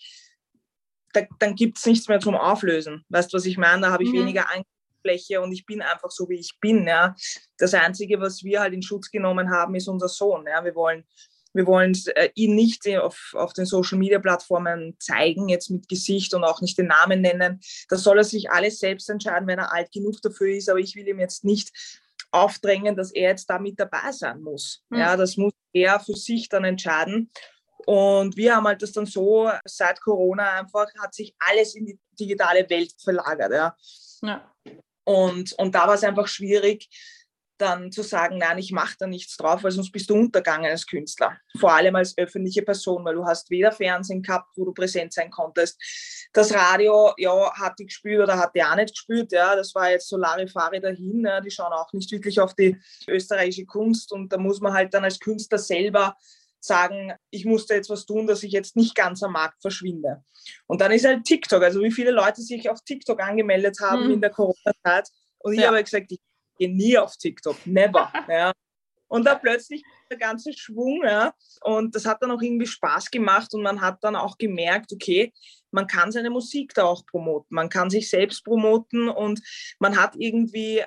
da, 1.13 1.23
dann 1.39 1.55
gibt 1.55 1.79
es 1.79 1.87
nichts 1.87 2.09
mehr 2.09 2.21
zum 2.21 2.35
Auflösen. 2.35 3.05
Weißt 3.09 3.33
du, 3.33 3.37
was 3.37 3.47
ich 3.47 3.59
meine? 3.59 3.83
Da 3.83 3.91
habe 3.91 4.05
ich 4.05 4.11
mhm. 4.11 4.21
weniger 4.21 4.51
Angst 4.51 4.69
Fläche 5.09 5.41
und 5.41 5.53
ich 5.53 5.65
bin 5.65 5.83
einfach 5.83 6.11
so, 6.11 6.29
wie 6.29 6.39
ich 6.39 6.59
bin. 6.61 6.87
Ja. 6.87 7.15
Das 7.59 7.75
Einzige, 7.75 8.21
was 8.21 8.45
wir 8.45 8.61
halt 8.61 8.75
in 8.75 8.83
Schutz 8.83 9.11
genommen 9.11 9.51
haben, 9.51 9.75
ist 9.75 9.89
unser 9.89 10.09
Sohn. 10.09 10.47
Ja. 10.47 10.65
Wir 10.65 10.75
wollen 10.75 11.05
wir 11.55 11.67
wollen 11.67 11.99
äh, 12.15 12.29
ihn 12.35 12.55
nicht 12.55 12.87
auf, 12.99 13.33
auf 13.35 13.55
den 13.55 13.65
Social-Media-Plattformen 13.65 14.97
zeigen, 15.01 15.49
jetzt 15.49 15.71
mit 15.71 15.89
Gesicht 15.89 16.35
und 16.35 16.45
auch 16.45 16.61
nicht 16.61 16.79
den 16.79 16.89
Namen 16.89 17.23
nennen. 17.23 17.61
Das 17.89 18.03
soll 18.03 18.19
er 18.19 18.25
sich 18.25 18.51
alles 18.51 18.79
selbst 18.79 19.09
entscheiden, 19.09 19.49
wenn 19.49 19.59
er 19.59 19.73
alt 19.73 19.91
genug 19.91 20.21
dafür 20.23 20.49
ist. 20.49 20.69
Aber 20.69 20.79
ich 20.79 20.95
will 20.95 21.09
ihm 21.09 21.19
jetzt 21.19 21.45
nicht 21.45 21.73
aufdrängen, 22.31 22.97
dass 22.97 23.11
er 23.11 23.31
jetzt 23.31 23.49
da 23.49 23.59
mit 23.59 23.81
dabei 23.81 24.13
sein 24.13 24.43
muss. 24.43 24.85
Mhm. 24.91 24.99
Ja, 24.99 25.17
das 25.17 25.37
muss 25.39 25.55
er 25.73 25.99
für 25.99 26.15
sich 26.15 26.49
dann 26.51 26.65
entscheiden. 26.65 27.31
Und 27.87 28.37
wir 28.37 28.55
haben 28.55 28.67
halt 28.67 28.83
das 28.83 28.93
dann 28.93 29.07
so, 29.07 29.51
seit 29.65 30.01
Corona 30.01 30.61
einfach, 30.61 30.87
hat 31.01 31.15
sich 31.15 31.35
alles 31.39 31.75
in 31.75 31.87
die 31.87 31.99
digitale 32.21 32.69
Welt 32.69 32.93
verlagert. 33.03 33.51
Ja. 33.51 33.77
ja. 34.23 34.53
Und, 35.09 35.55
und 35.55 35.75
da 35.75 35.87
war 35.87 35.95
es 35.95 36.05
einfach 36.05 36.29
schwierig, 36.29 36.87
dann 37.57 37.91
zu 37.91 38.03
sagen, 38.03 38.37
nein, 38.37 38.59
ich 38.59 38.73
mache 38.73 38.95
da 38.99 39.07
nichts 39.07 39.39
drauf, 39.39 39.65
weil 39.65 39.71
sonst 39.71 39.91
bist 39.91 40.11
du 40.11 40.15
untergegangen 40.15 40.71
als 40.71 40.87
Künstler. 40.87 41.39
Vor 41.59 41.73
allem 41.73 41.97
als 41.97 42.17
öffentliche 42.19 42.61
Person, 42.61 43.07
weil 43.07 43.15
du 43.15 43.25
hast 43.25 43.49
weder 43.49 43.73
Fernsehen 43.73 44.23
gehabt, 44.23 44.51
wo 44.55 44.67
du 44.67 44.75
präsent 44.75 45.15
sein 45.15 45.31
konntest. 45.31 45.81
Das 46.35 46.53
Radio, 46.53 47.15
ja, 47.17 47.51
hat 47.55 47.79
die 47.79 47.87
gespürt 47.87 48.23
oder 48.23 48.37
hat 48.37 48.55
die 48.55 48.63
auch 48.63 48.77
nicht 48.77 48.91
gespürt. 48.91 49.33
Ja, 49.33 49.57
das 49.57 49.75
war 49.75 49.91
jetzt 49.91 50.11
so 50.11 50.19
Larifari 50.19 50.79
dahin. 50.79 51.25
Ja, 51.25 51.41
die 51.41 51.51
schauen 51.51 51.73
auch 51.73 51.91
nicht 51.95 52.13
wirklich 52.13 52.39
auf 52.39 52.55
die 52.55 52.79
österreichische 53.09 53.65
Kunst 53.65 54.13
und 54.13 54.31
da 54.31 54.37
muss 54.37 54.61
man 54.61 54.75
halt 54.75 54.93
dann 54.93 55.05
als 55.05 55.19
Künstler 55.19 55.59
selber 55.59 56.17
sagen, 56.61 57.13
ich 57.31 57.45
musste 57.45 57.75
jetzt 57.75 57.91
was 57.91 58.07
tun, 58.07 58.27
dass 58.27 58.43
ich 58.43 58.53
jetzt 58.53 58.77
nicht 58.77 58.95
ganz 58.95 59.23
am 59.23 59.33
Markt 59.33 59.61
verschwinde. 59.61 60.25
Und 60.67 60.81
dann 60.81 60.93
ist 60.93 61.07
halt 61.07 61.25
TikTok, 61.25 61.63
also 61.63 61.83
wie 61.83 61.93
viele 61.93 62.11
Leute 62.11 62.43
sich 62.43 62.69
auf 62.71 62.81
TikTok 62.85 63.21
angemeldet 63.21 63.79
haben 63.81 64.05
hm. 64.05 64.11
in 64.13 64.21
der 64.21 64.31
Corona-Zeit. 64.31 65.09
Und 65.39 65.55
ich 65.55 65.61
ja. 65.61 65.69
habe 65.69 65.83
gesagt, 65.83 66.11
ich 66.11 66.21
gehe 66.59 66.75
nie 66.75 66.99
auf 66.99 67.17
TikTok, 67.17 67.57
never. 67.67 68.13
ja. 68.29 68.53
Und 69.09 69.25
da 69.25 69.37
plötzlich 69.37 69.83
der 70.11 70.19
ganze 70.19 70.53
Schwung, 70.53 71.03
ja. 71.05 71.33
Und 71.63 71.95
das 71.95 72.05
hat 72.05 72.23
dann 72.23 72.31
auch 72.31 72.43
irgendwie 72.43 72.67
Spaß 72.67 73.11
gemacht 73.11 73.55
und 73.55 73.63
man 73.63 73.81
hat 73.81 73.99
dann 74.03 74.17
auch 74.17 74.37
gemerkt, 74.37 74.93
okay, 74.93 75.33
man 75.71 75.87
kann 75.87 76.13
seine 76.13 76.31
Musik 76.31 76.75
da 76.75 76.85
auch 76.85 77.05
promoten, 77.07 77.55
man 77.55 77.69
kann 77.69 77.91
sich 77.91 78.09
selbst 78.09 78.45
promoten 78.45 79.09
und 79.09 79.41
man 79.79 79.97
hat 79.97 80.15
irgendwie 80.17 80.85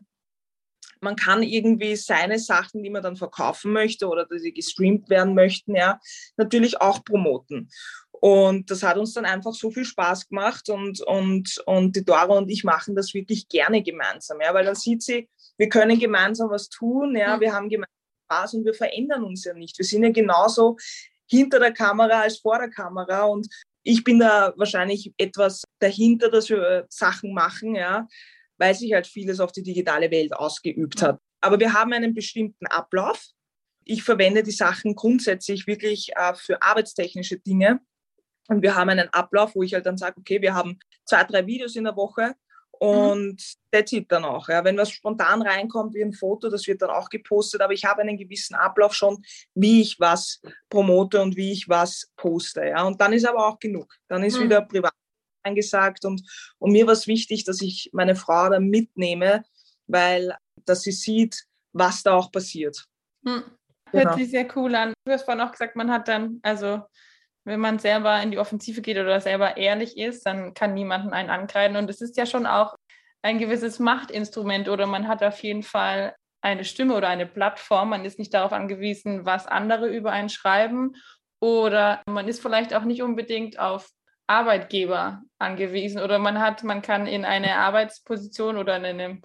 man 1.01 1.15
kann 1.15 1.43
irgendwie 1.43 1.96
seine 1.96 2.39
Sachen, 2.39 2.84
die 2.84 2.89
man 2.89 3.03
dann 3.03 3.15
verkaufen 3.15 3.74
möchte 3.74 4.08
oder 4.08 4.25
die 4.25 4.53
gestreamt 4.53 5.10
werden 5.10 5.34
möchten, 5.34 5.75
ja, 5.75 6.00
natürlich 6.38 6.79
auch 6.79 7.03
promoten. 7.03 7.70
Und 8.12 8.70
das 8.70 8.84
hat 8.84 8.98
uns 8.98 9.13
dann 9.13 9.25
einfach 9.25 9.53
so 9.53 9.72
viel 9.72 9.84
Spaß 9.84 10.29
gemacht 10.29 10.70
und, 10.70 11.01
und, 11.01 11.58
und 11.65 11.96
die 11.96 12.05
Dora 12.05 12.38
und 12.38 12.50
ich 12.50 12.63
machen 12.63 12.96
das 12.96 13.13
wirklich 13.15 13.48
gerne 13.50 13.81
gemeinsam, 13.81 14.39
ja, 14.41 14.53
weil 14.53 14.65
dann 14.65 14.75
sieht 14.75 15.01
sie, 15.01 15.27
wir 15.58 15.70
können 15.70 16.00
gemeinsam 16.00 16.50
was 16.51 16.70
tun, 16.70 17.15
ja, 17.15 17.36
mhm. 17.36 17.41
wir 17.41 17.53
haben 17.53 17.70
gemeinsam 17.70 17.89
Spaß 18.25 18.53
und 18.53 18.65
wir 18.65 18.75
verändern 18.75 19.24
uns 19.24 19.43
ja 19.43 19.53
nicht. 19.53 19.77
Wir 19.77 19.86
sind 19.86 20.03
ja 20.03 20.12
genauso 20.12 20.77
hinter 21.27 21.60
der 21.60 21.74
Kamera 21.74 22.22
als 22.22 22.38
vor 22.38 22.60
der 22.60 22.70
Kamera 22.70 23.24
und 23.24 23.48
ich 23.84 24.03
bin 24.03 24.20
da 24.20 24.53
wahrscheinlich 24.58 25.12
etwas 25.17 25.63
dahinter, 25.79 26.29
dass 26.29 26.50
wir 26.50 26.86
Sachen 26.89 27.34
machen, 27.34 27.74
ja, 27.74 28.08
weil 28.62 28.75
sich 28.75 28.94
halt 28.94 29.08
vieles 29.08 29.39
auf 29.39 29.51
die 29.51 29.63
digitale 29.63 30.12
Welt 30.12 30.34
ausgeübt 30.34 31.01
hat. 31.01 31.20
Aber 31.41 31.60
wir 31.60 31.74
haben 31.74 31.94
einen 31.94 32.13
bestimmten 32.13 32.68
Ablauf. 32.68 33.20
Ich 33.84 34.03
verwende 34.03 34.44
die 34.44 34.51
Sachen 34.51 34.94
grundsätzlich 34.94 35.65
wirklich 35.65 36.12
äh, 36.15 36.36
für 36.36 36.62
arbeitstechnische 36.62 37.39
Dinge. 37.39 37.80
Und 38.50 38.62
wir 38.62 38.75
haben 38.75 38.89
einen 38.89 39.10
Ablauf, 39.10 39.56
wo 39.56 39.63
ich 39.63 39.74
halt 39.74 39.88
dann 39.88 39.98
sage, 39.98 40.20
okay, 40.20 40.44
wir 40.44 40.53
haben 40.53 40.77
zwei, 41.06 41.24
drei 41.24 41.48
Videos 41.48 41.75
in 41.75 41.86
der 41.86 41.96
Woche 41.96 42.36
und 42.70 43.32
mhm. 43.32 43.38
that's 43.72 43.94
it 43.94 44.12
dann 44.12 44.25
auch. 44.25 44.48
Ja. 44.48 44.63
Wenn 44.63 44.77
was 44.77 44.91
spontan 44.91 45.41
reinkommt 45.41 45.96
wie 45.96 46.03
ein 46.03 46.13
Foto, 46.13 46.48
das 46.48 46.68
wird 46.68 46.84
dann 46.84 46.91
auch 46.91 47.10
gepostet, 47.10 47.62
aber 47.62 47.74
ich 47.74 47.86
habe 47.86 48.01
einen 48.01 48.18
gewissen 48.18 48.53
Ablauf 48.53 48.94
schon, 48.94 49.24
wie 49.56 49.82
ich 49.82 50.00
was 50.00 50.39
promote 50.70 51.20
und 51.20 51.36
wie 51.36 51.51
ich 51.51 51.68
was 51.68 52.12
poste. 52.15 52.63
Ja. 52.68 52.84
Und 52.84 53.01
dann 53.01 53.13
ist 53.13 53.25
aber 53.25 53.48
auch 53.48 53.58
genug. 53.58 53.91
Dann 54.08 54.24
ist 54.24 54.38
mhm. 54.38 54.44
wieder 54.44 54.62
privat 54.62 54.94
eingesagt 55.43 56.05
und, 56.05 56.21
und 56.60 56.71
mir 56.71 56.86
war 56.86 56.93
es 56.93 57.07
wichtig, 57.07 57.43
dass 57.43 57.62
ich 57.62 57.89
meine 57.93 58.15
Frau 58.15 58.50
da 58.50 58.60
mitnehme, 58.60 59.43
weil 59.88 60.36
dass 60.65 60.81
sie 60.83 60.91
sieht, 60.91 61.45
was 61.74 62.03
da 62.03 62.13
auch 62.13 62.31
passiert. 62.31 62.86
Hm. 63.25 63.43
Hört 63.91 64.03
genau. 64.05 64.15
sich 64.17 64.29
sehr 64.29 64.48
cool 64.55 64.74
an. 64.75 64.93
Du 65.05 65.12
hast 65.12 65.24
vorhin 65.25 65.41
auch 65.41 65.51
gesagt, 65.51 65.75
man 65.75 65.91
hat 65.91 66.07
dann, 66.07 66.39
also 66.43 66.81
wenn 67.43 67.60
man 67.60 67.79
selber 67.79 68.21
in 68.21 68.31
die 68.31 68.38
Offensive 68.38 68.81
geht 68.81 68.98
oder 68.98 69.19
selber 69.19 69.57
ehrlich 69.57 69.98
ist, 69.98 70.25
dann 70.25 70.53
kann 70.53 70.74
niemanden 70.74 71.12
einen 71.12 71.29
ankreiden. 71.29 71.75
Und 71.75 71.89
es 71.89 72.00
ist 72.00 72.15
ja 72.17 72.25
schon 72.25 72.45
auch 72.45 72.75
ein 73.21 73.38
gewisses 73.38 73.79
Machtinstrument 73.79 74.69
oder 74.69 74.88
man 74.88 75.07
hat 75.07 75.24
auf 75.24 75.41
jeden 75.43 75.63
Fall 75.63 76.15
eine 76.41 76.63
Stimme 76.63 76.95
oder 76.95 77.07
eine 77.07 77.25
Plattform. 77.25 77.89
Man 77.89 78.05
ist 78.05 78.17
nicht 78.17 78.33
darauf 78.33 78.53
angewiesen, 78.53 79.25
was 79.25 79.48
andere 79.48 79.88
über 79.89 80.12
einen 80.12 80.29
schreiben 80.29 80.93
oder 81.39 82.01
man 82.07 82.27
ist 82.27 82.41
vielleicht 82.41 82.74
auch 82.74 82.83
nicht 82.83 83.01
unbedingt 83.01 83.60
auf 83.60 83.89
Arbeitgeber 84.31 85.21
angewiesen 85.39 86.01
oder 86.01 86.17
man 86.17 86.39
hat, 86.39 86.63
man 86.63 86.81
kann 86.81 87.05
in 87.05 87.25
eine 87.25 87.57
Arbeitsposition 87.57 88.57
oder 88.57 88.77
in 88.77 88.85
einem 88.85 89.21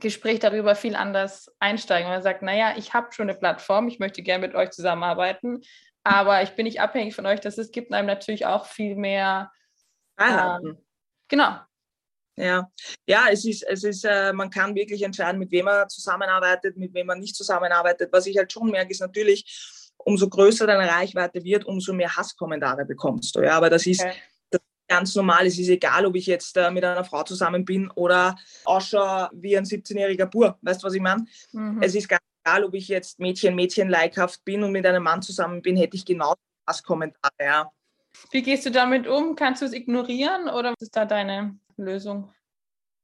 Gespräch 0.00 0.40
darüber 0.40 0.74
viel 0.74 0.96
anders 0.96 1.50
einsteigen. 1.60 2.10
Man 2.10 2.22
sagt, 2.22 2.42
naja, 2.42 2.74
ich 2.76 2.92
habe 2.92 3.12
schon 3.12 3.30
eine 3.30 3.38
Plattform, 3.38 3.88
ich 3.88 4.00
möchte 4.00 4.22
gerne 4.22 4.46
mit 4.46 4.54
euch 4.54 4.70
zusammenarbeiten, 4.70 5.62
aber 6.02 6.42
ich 6.42 6.50
bin 6.50 6.64
nicht 6.64 6.80
abhängig 6.80 7.14
von 7.14 7.24
euch. 7.24 7.40
Das 7.40 7.56
ist, 7.56 7.72
gibt 7.72 7.90
einem 7.92 8.06
natürlich 8.06 8.44
auch 8.44 8.66
viel 8.66 8.96
mehr. 8.96 9.50
Ähm, 10.20 10.76
genau. 11.28 11.60
Ja, 12.36 12.68
ja, 13.06 13.26
es 13.30 13.46
ist, 13.46 13.62
es 13.62 13.84
ist, 13.84 14.04
äh, 14.04 14.32
man 14.32 14.50
kann 14.50 14.74
wirklich 14.74 15.02
entscheiden, 15.02 15.38
mit 15.38 15.52
wem 15.52 15.66
man 15.66 15.88
zusammenarbeitet, 15.88 16.76
mit 16.76 16.92
wem 16.92 17.06
man 17.06 17.20
nicht 17.20 17.36
zusammenarbeitet. 17.36 18.12
Was 18.12 18.26
ich 18.26 18.36
halt 18.36 18.52
schon 18.52 18.70
merke, 18.70 18.90
ist 18.90 19.00
natürlich, 19.00 19.92
umso 19.96 20.28
größer 20.28 20.66
deine 20.66 20.90
Reichweite 20.90 21.42
wird, 21.44 21.64
umso 21.64 21.94
mehr 21.94 22.14
Hasskommentare 22.14 22.84
bekommst 22.84 23.36
du. 23.36 23.40
Ja, 23.40 23.56
aber 23.56 23.70
das 23.70 23.86
ist, 23.86 24.02
okay. 24.02 24.14
Ganz 24.94 25.14
normal. 25.16 25.46
Es 25.46 25.58
ist 25.58 25.68
egal, 25.68 26.06
ob 26.06 26.14
ich 26.14 26.26
jetzt 26.26 26.56
äh, 26.56 26.70
mit 26.70 26.84
einer 26.84 27.04
Frau 27.04 27.24
zusammen 27.24 27.64
bin 27.64 27.90
oder 27.90 28.36
ausschaue 28.64 29.28
wie 29.32 29.56
ein 29.56 29.64
17-jähriger 29.64 30.26
Bur. 30.26 30.56
Weißt 30.62 30.82
du, 30.82 30.86
was 30.86 30.94
ich 30.94 31.02
meine? 31.02 31.26
Mhm. 31.52 31.82
Es 31.82 31.94
ist 31.94 32.08
ganz 32.08 32.22
egal, 32.44 32.64
ob 32.64 32.74
ich 32.74 32.86
jetzt 32.88 33.18
Mädchen, 33.18 33.56
Mädchen 33.56 33.88
leikhaft 33.88 34.44
bin 34.44 34.62
und 34.62 34.70
mit 34.70 34.86
einem 34.86 35.02
Mann 35.02 35.20
zusammen 35.20 35.62
bin, 35.62 35.76
hätte 35.76 35.96
ich 35.96 36.04
genau 36.04 36.34
das 36.66 36.82
Kommentar, 36.82 37.30
ja. 37.40 37.70
Wie 38.30 38.42
gehst 38.42 38.64
du 38.64 38.70
damit 38.70 39.08
um? 39.08 39.34
Kannst 39.34 39.62
du 39.62 39.66
es 39.66 39.72
ignorieren 39.72 40.48
oder 40.48 40.70
was 40.70 40.82
ist 40.82 40.96
da 40.96 41.04
deine 41.04 41.58
Lösung? 41.76 42.32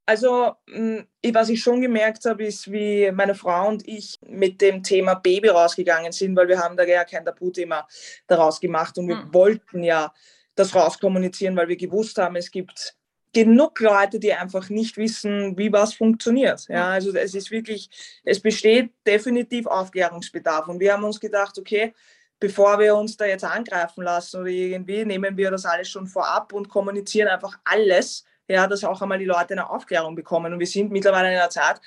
Also, 0.07 0.55
hm, 0.69 1.07
was 1.33 1.49
ich 1.49 1.61
schon 1.61 1.81
gemerkt 1.81 2.25
habe, 2.25 2.45
ist, 2.45 2.71
wie 2.71 3.11
meine 3.13 3.35
Frau 3.35 3.69
und 3.69 3.87
ich 3.87 4.17
mit 4.27 4.61
dem 4.61 4.83
Thema 4.83 5.15
Baby 5.15 5.49
rausgegangen 5.49 6.13
sind, 6.13 6.37
weil 6.37 6.49
wir 6.49 6.59
haben 6.59 6.77
da 6.77 6.85
ja 6.85 7.05
kein 7.05 7.25
Tabuthema 7.25 7.87
daraus 8.29 8.61
gemacht 8.61 8.97
und 8.99 9.09
wir 9.09 9.23
hm. 9.23 9.35
wollten 9.35 9.83
ja 9.83 10.13
das 10.61 10.75
rauskommunizieren, 10.75 11.57
weil 11.57 11.69
wir 11.69 11.77
gewusst 11.77 12.19
haben, 12.19 12.37
es 12.37 12.51
gibt 12.51 12.97
genug 13.33 13.79
Leute, 13.81 14.19
die 14.19 14.33
einfach 14.33 14.69
nicht 14.69 14.97
wissen, 14.97 15.57
wie 15.57 15.73
was 15.73 15.95
funktioniert. 15.95 16.67
Ja, 16.69 16.91
also 16.91 17.15
es 17.15 17.35
ist 17.35 17.51
wirklich, 17.51 17.89
es 18.25 18.41
besteht 18.41 18.93
definitiv 19.07 19.67
Aufklärungsbedarf. 19.67 20.69
Und 20.69 20.81
wir 20.81 20.93
haben 20.93 21.05
uns 21.05 21.21
gedacht, 21.21 21.59
okay, 21.59 21.95
bevor 22.41 22.79
wir 22.79 22.97
uns 22.97 23.17
da 23.17 23.27
jetzt 23.27 23.45
angreifen 23.45 24.03
lassen 24.03 24.41
oder 24.41 24.51
irgendwie, 24.51 25.05
nehmen 25.05 25.37
wir 25.37 25.51
das 25.51 25.65
alles 25.65 25.89
schon 25.89 26.07
vorab 26.07 26.53
und 26.53 26.69
kommunizieren 26.69 27.29
einfach 27.29 27.59
alles, 27.65 28.25
ja, 28.49 28.67
dass 28.67 28.83
auch 28.83 29.01
einmal 29.01 29.19
die 29.19 29.27
Leute 29.27 29.53
eine 29.53 29.71
Aufklärung 29.71 30.17
bekommen. 30.17 30.53
Und 30.53 30.59
wir 30.59 30.67
sind 30.67 30.91
mittlerweile 30.91 31.29
in 31.29 31.39
einer 31.39 31.51
Zeit, 31.51 31.81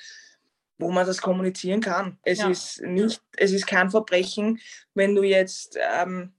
wo 0.78 0.90
man 0.90 1.06
das 1.06 1.20
kommunizieren 1.20 1.80
kann. 1.80 2.18
Es 2.22 2.38
ja. 2.38 2.48
ist 2.48 2.80
nicht, 2.82 3.20
es 3.36 3.52
ist 3.52 3.66
kein 3.66 3.90
Verbrechen, 3.90 4.58
wenn 4.94 5.14
du 5.14 5.22
jetzt 5.22 5.78
ähm, 5.78 6.32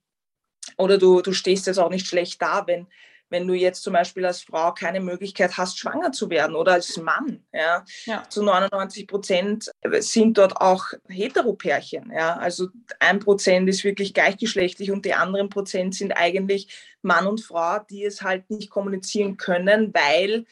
oder 0.78 0.98
du, 0.98 1.22
du 1.22 1.34
stehst 1.34 1.68
jetzt 1.68 1.80
auch 1.80 1.90
nicht 1.90 2.08
schlecht 2.08 2.42
da, 2.42 2.66
wenn 2.68 2.88
wenn 3.30 3.48
du 3.48 3.54
jetzt 3.54 3.84
zum 3.84 3.94
Beispiel 3.94 4.26
als 4.26 4.42
Frau 4.42 4.74
keine 4.74 5.00
Möglichkeit 5.00 5.58
hast, 5.58 5.80
schwanger 5.80 6.12
zu 6.12 6.30
werden 6.30 6.56
oder 6.56 6.74
als 6.74 6.96
Mann. 6.98 7.44
Ja. 7.52 7.84
ja. 8.06 8.24
Zu 8.30 8.44
99 8.44 9.08
Prozent 9.08 9.72
sind 10.00 10.38
dort 10.38 10.62
auch 10.62 10.86
Heteropärchen. 11.08 12.12
Ja. 12.16 12.38
Also 12.38 12.68
ein 13.00 13.20
Prozent 13.20 13.68
ist 13.68 13.84
wirklich 13.84 14.14
gleichgeschlechtlich 14.14 14.92
und 14.92 15.06
die 15.06 15.14
anderen 15.14 15.50
Prozent 15.50 15.96
sind 15.96 16.12
eigentlich 16.12 16.68
Mann 17.02 17.28
und 17.28 17.42
Frau, 17.42 17.80
die 17.90 18.06
es 18.06 18.22
halt 18.22 18.50
nicht 18.50 18.70
kommunizieren 18.70 19.38
können, 19.38 19.94
weil 19.94 20.46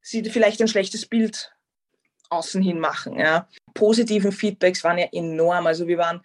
sie 0.00 0.24
vielleicht 0.24 0.60
ein 0.60 0.68
schlechtes 0.68 1.06
Bild 1.06 1.52
außen 2.30 2.62
hin 2.62 2.78
machen. 2.78 3.18
Ja. 3.18 3.48
Positiven 3.74 4.32
Feedbacks 4.32 4.84
waren 4.84 4.98
ja 4.98 5.08
enorm. 5.12 5.66
Also 5.66 5.88
wir 5.88 5.98
waren 5.98 6.22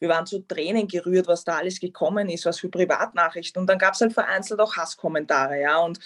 wir 0.00 0.08
waren 0.08 0.26
zu 0.26 0.40
Tränen 0.40 0.88
gerührt, 0.88 1.28
was 1.28 1.44
da 1.44 1.58
alles 1.58 1.78
gekommen 1.78 2.28
ist, 2.28 2.46
was 2.46 2.58
für 2.58 2.70
Privatnachrichten. 2.70 3.60
Und 3.60 3.66
dann 3.68 3.78
gab 3.78 3.94
es 3.94 4.00
halt 4.00 4.12
vereinzelt 4.12 4.60
auch 4.60 4.76
Hasskommentare, 4.76 5.60
ja. 5.60 5.78
Und 5.78 6.00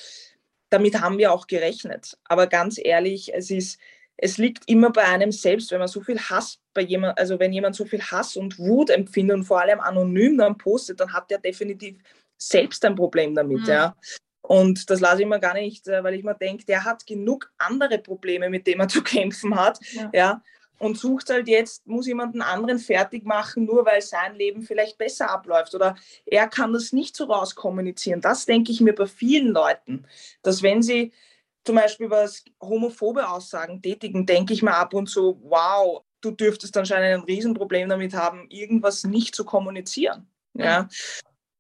damit 0.68 1.00
haben 1.00 1.16
wir 1.16 1.32
auch 1.32 1.46
gerechnet. 1.46 2.18
Aber 2.24 2.48
ganz 2.48 2.78
ehrlich, 2.82 3.32
es 3.32 3.50
ist, 3.50 3.78
es 4.16 4.36
liegt 4.36 4.68
immer 4.68 4.90
bei 4.90 5.04
einem 5.04 5.30
selbst, 5.30 5.70
wenn 5.70 5.78
man 5.78 5.88
so 5.88 6.00
viel 6.00 6.18
Hass 6.18 6.58
bei 6.74 6.82
jemand, 6.82 7.18
also 7.18 7.38
wenn 7.38 7.52
jemand 7.52 7.76
so 7.76 7.84
viel 7.84 8.02
Hass 8.02 8.36
und 8.36 8.58
Wut 8.58 8.90
empfindet 8.90 9.36
und 9.36 9.44
vor 9.44 9.60
allem 9.60 9.80
anonym 9.80 10.38
dann 10.38 10.58
postet, 10.58 10.98
dann 10.98 11.12
hat 11.12 11.30
der 11.30 11.38
definitiv 11.38 11.96
selbst 12.36 12.84
ein 12.84 12.96
Problem 12.96 13.34
damit, 13.34 13.60
mhm. 13.60 13.68
ja. 13.68 13.96
Und 14.42 14.90
das 14.90 15.00
lasse 15.00 15.22
ich 15.22 15.28
mir 15.28 15.40
gar 15.40 15.54
nicht, 15.54 15.88
äh, 15.88 16.04
weil 16.04 16.14
ich 16.14 16.24
mir 16.24 16.34
denke, 16.34 16.66
der 16.66 16.84
hat 16.84 17.06
genug 17.06 17.50
andere 17.56 17.98
Probleme, 17.98 18.50
mit 18.50 18.66
denen 18.66 18.80
er 18.80 18.88
zu 18.88 19.02
kämpfen 19.02 19.54
hat, 19.54 19.78
ja. 19.92 20.10
ja 20.12 20.42
und 20.78 20.98
sucht 20.98 21.30
halt 21.30 21.48
jetzt, 21.48 21.86
muss 21.86 22.06
jemanden 22.06 22.42
anderen 22.42 22.78
fertig 22.78 23.24
machen, 23.24 23.64
nur 23.64 23.86
weil 23.86 24.02
sein 24.02 24.34
Leben 24.34 24.62
vielleicht 24.62 24.98
besser 24.98 25.30
abläuft 25.30 25.74
oder 25.74 25.96
er 26.26 26.48
kann 26.48 26.72
das 26.72 26.92
nicht 26.92 27.16
so 27.16 27.24
rauskommunizieren. 27.24 28.20
Das 28.20 28.46
denke 28.46 28.72
ich 28.72 28.80
mir 28.80 28.94
bei 28.94 29.06
vielen 29.06 29.48
Leuten, 29.48 30.06
dass 30.42 30.62
wenn 30.62 30.82
sie 30.82 31.12
zum 31.64 31.76
Beispiel 31.76 32.10
was 32.10 32.44
homophobe 32.60 33.28
Aussagen 33.28 33.80
tätigen, 33.80 34.26
denke 34.26 34.52
ich 34.52 34.62
mir 34.62 34.74
ab 34.74 34.92
und 34.94 35.08
zu, 35.08 35.40
wow, 35.44 36.02
du 36.20 36.30
dürftest 36.30 36.76
anscheinend 36.76 37.22
ein 37.22 37.26
Riesenproblem 37.26 37.88
damit 37.88 38.14
haben, 38.14 38.46
irgendwas 38.50 39.04
nicht 39.04 39.34
zu 39.34 39.44
kommunizieren. 39.44 40.26
Ja. 40.54 40.88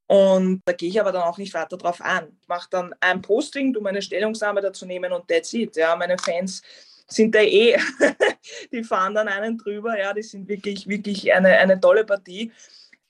Und 0.06 0.60
da 0.66 0.72
gehe 0.74 0.90
ich 0.90 1.00
aber 1.00 1.12
dann 1.12 1.22
auch 1.22 1.38
nicht 1.38 1.54
weiter 1.54 1.78
drauf 1.78 2.00
ein. 2.00 2.36
Ich 2.42 2.48
mache 2.48 2.68
dann 2.70 2.94
ein 3.00 3.22
Posting, 3.22 3.72
du 3.72 3.80
meine 3.80 4.02
Stellungnahme 4.02 4.60
dazu 4.60 4.84
nehmen 4.84 5.12
und 5.12 5.26
that's 5.28 5.52
it. 5.54 5.76
Ja, 5.76 5.96
meine 5.96 6.18
Fans 6.18 6.60
sind 7.06 7.34
da 7.34 7.40
eh, 7.40 7.78
die 8.72 8.84
fahren 8.84 9.14
dann 9.14 9.28
einen 9.28 9.58
drüber, 9.58 9.98
ja, 9.98 10.12
die 10.12 10.22
sind 10.22 10.48
wirklich, 10.48 10.88
wirklich 10.88 11.32
eine, 11.32 11.50
eine 11.58 11.80
tolle 11.80 12.04
Partie. 12.04 12.52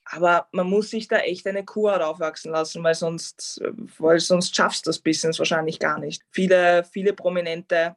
Aber 0.05 0.47
man 0.51 0.69
muss 0.69 0.91
sich 0.91 1.07
da 1.07 1.17
echt 1.17 1.47
eine 1.47 1.65
Kuh 1.65 1.89
aufwachsen 1.89 2.51
lassen, 2.51 2.83
weil 2.83 2.93
sonst, 2.93 3.59
weil 3.97 4.19
sonst 4.19 4.55
schaffst 4.55 4.85
du 4.85 4.89
das 4.89 4.99
Business 4.99 5.39
wahrscheinlich 5.39 5.79
gar 5.79 5.99
nicht. 5.99 6.21
Viele, 6.29 6.83
viele 6.83 7.13
prominente 7.13 7.95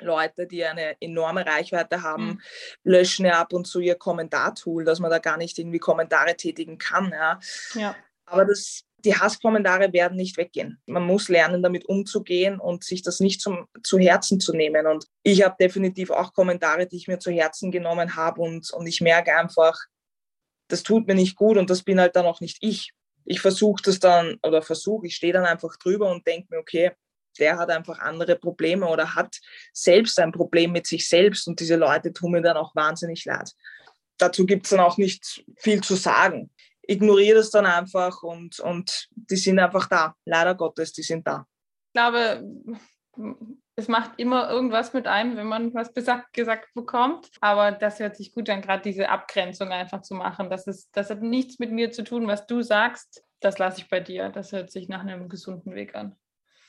Leute, 0.00 0.46
die 0.46 0.64
eine 0.64 0.96
enorme 1.00 1.44
Reichweite 1.44 2.02
haben, 2.02 2.26
mhm. 2.26 2.40
löschen 2.84 3.26
ja 3.26 3.40
ab 3.40 3.52
und 3.52 3.66
zu 3.66 3.80
ihr 3.80 3.96
Kommentartool, 3.96 4.84
dass 4.84 5.00
man 5.00 5.10
da 5.10 5.18
gar 5.18 5.36
nicht 5.36 5.58
irgendwie 5.58 5.78
Kommentare 5.78 6.36
tätigen 6.36 6.78
kann. 6.78 7.10
Ja. 7.10 7.40
ja. 7.74 7.96
Aber 8.26 8.44
das, 8.44 8.85
die 9.06 9.14
Hasskommentare 9.14 9.92
werden 9.92 10.16
nicht 10.16 10.36
weggehen. 10.36 10.82
Man 10.84 11.04
muss 11.04 11.28
lernen, 11.28 11.62
damit 11.62 11.84
umzugehen 11.86 12.58
und 12.58 12.82
sich 12.82 13.02
das 13.02 13.20
nicht 13.20 13.40
zum, 13.40 13.68
zu 13.84 13.98
Herzen 13.98 14.40
zu 14.40 14.52
nehmen. 14.52 14.86
Und 14.86 15.06
ich 15.22 15.44
habe 15.44 15.54
definitiv 15.58 16.10
auch 16.10 16.32
Kommentare, 16.32 16.88
die 16.88 16.96
ich 16.96 17.06
mir 17.06 17.20
zu 17.20 17.30
Herzen 17.30 17.70
genommen 17.70 18.16
habe 18.16 18.40
und, 18.40 18.72
und 18.72 18.86
ich 18.86 19.00
merke 19.00 19.34
einfach, 19.36 19.78
das 20.68 20.82
tut 20.82 21.06
mir 21.06 21.14
nicht 21.14 21.36
gut 21.36 21.56
und 21.56 21.70
das 21.70 21.84
bin 21.84 22.00
halt 22.00 22.16
dann 22.16 22.26
auch 22.26 22.40
nicht 22.40 22.58
ich. 22.60 22.92
Ich 23.24 23.40
versuche 23.40 23.80
das 23.84 24.00
dann 24.00 24.38
oder 24.42 24.60
versuche, 24.60 25.06
ich 25.06 25.14
stehe 25.14 25.32
dann 25.32 25.44
einfach 25.44 25.76
drüber 25.76 26.10
und 26.10 26.26
denke 26.26 26.48
mir, 26.50 26.58
okay, 26.58 26.90
der 27.38 27.58
hat 27.58 27.70
einfach 27.70 28.00
andere 28.00 28.34
Probleme 28.34 28.88
oder 28.88 29.14
hat 29.14 29.38
selbst 29.72 30.18
ein 30.18 30.32
Problem 30.32 30.72
mit 30.72 30.88
sich 30.88 31.08
selbst 31.08 31.46
und 31.46 31.60
diese 31.60 31.76
Leute 31.76 32.12
tun 32.12 32.32
mir 32.32 32.42
dann 32.42 32.56
auch 32.56 32.74
wahnsinnig 32.74 33.24
leid. 33.24 33.52
Dazu 34.18 34.46
gibt 34.46 34.66
es 34.66 34.70
dann 34.70 34.80
auch 34.80 34.96
nicht 34.96 35.44
viel 35.58 35.80
zu 35.80 35.94
sagen 35.94 36.50
ignoriere 36.86 37.38
das 37.38 37.50
dann 37.50 37.66
einfach 37.66 38.22
und, 38.22 38.60
und 38.60 39.08
die 39.10 39.36
sind 39.36 39.58
einfach 39.58 39.86
da. 39.88 40.14
Leider 40.24 40.54
Gottes, 40.54 40.92
die 40.92 41.02
sind 41.02 41.26
da. 41.26 41.46
Ich 41.88 41.92
glaube, 41.94 42.42
es 43.76 43.88
macht 43.88 44.12
immer 44.16 44.50
irgendwas 44.50 44.92
mit 44.92 45.06
einem, 45.06 45.36
wenn 45.36 45.46
man 45.46 45.74
was 45.74 45.92
gesagt, 45.92 46.32
gesagt 46.32 46.72
bekommt. 46.74 47.28
Aber 47.40 47.72
das 47.72 48.00
hört 48.00 48.16
sich 48.16 48.32
gut 48.32 48.48
an, 48.48 48.62
gerade 48.62 48.82
diese 48.82 49.08
Abgrenzung 49.08 49.68
einfach 49.68 50.02
zu 50.02 50.14
machen. 50.14 50.48
Das, 50.48 50.66
ist, 50.66 50.88
das 50.92 51.10
hat 51.10 51.22
nichts 51.22 51.58
mit 51.58 51.72
mir 51.72 51.90
zu 51.90 52.02
tun, 52.04 52.26
was 52.26 52.46
du 52.46 52.62
sagst. 52.62 53.22
Das 53.40 53.58
lasse 53.58 53.80
ich 53.80 53.88
bei 53.88 54.00
dir. 54.00 54.30
Das 54.30 54.52
hört 54.52 54.70
sich 54.70 54.88
nach 54.88 55.00
einem 55.00 55.28
gesunden 55.28 55.74
Weg 55.74 55.94
an. 55.94 56.16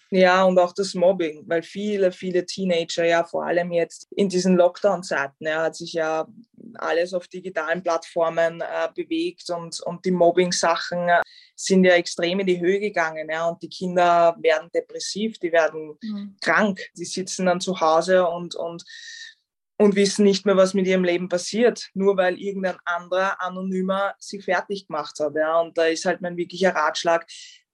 Ja, 0.10 0.46
und 0.46 0.58
auch 0.58 0.74
das 0.74 0.94
Mobbing, 0.94 1.44
weil 1.48 1.64
viele, 1.64 2.12
viele 2.12 2.46
Teenager 2.46 3.06
ja 3.06 3.26
vor 3.26 3.46
allem 3.46 3.72
jetzt 3.72 4.08
in 4.12 4.30
diesen 4.30 4.56
Lockdown-Zeiten, 4.56 5.46
ja, 5.46 5.64
hat 5.64 5.76
sich 5.76 5.94
ja 5.94 6.28
alles 6.76 7.14
auf 7.14 7.28
digitalen 7.28 7.84
Plattformen 7.84 8.62
äh, 8.62 8.88
bewegt 8.96 9.50
und, 9.50 9.82
und 9.82 10.06
die 10.06 10.12
Mobbing-Sachen 10.12 11.10
äh, 11.10 11.22
sind 11.56 11.84
ja 11.84 11.94
extrem 11.94 12.40
in 12.40 12.48
die 12.48 12.60
Höhe 12.60 12.80
gegangen. 12.80 13.28
Ja, 13.30 13.48
und 13.48 13.62
die 13.62 13.70
Kinder 13.70 14.38
werden 14.40 14.70
depressiv, 14.74 15.40
die 15.40 15.52
werden 15.52 15.98
mhm. 16.02 16.38
krank, 16.42 16.80
die 16.98 17.06
sitzen 17.06 17.48
dann 17.48 17.60
zu 17.60 17.80
Hause 17.80 18.28
und, 18.28 18.56
und, 18.56 18.84
und 19.78 19.96
wissen 19.96 20.24
nicht 20.24 20.46
mehr, 20.46 20.56
was 20.56 20.74
mit 20.74 20.88
ihrem 20.88 21.04
Leben 21.04 21.30
passiert, 21.30 21.90
nur 21.94 22.16
weil 22.16 22.40
irgendein 22.40 22.78
anderer 22.86 23.42
Anonymer 23.42 24.16
sie 24.20 24.42
fertig 24.42 24.88
gemacht 24.88 25.20
hat. 25.20 25.36
Ja, 25.36 25.60
und 25.60 25.78
da 25.78 25.86
ist 25.86 26.06
halt 26.06 26.22
mein 26.22 26.38
wirklicher 26.38 26.76
Ratschlag, 26.76 27.26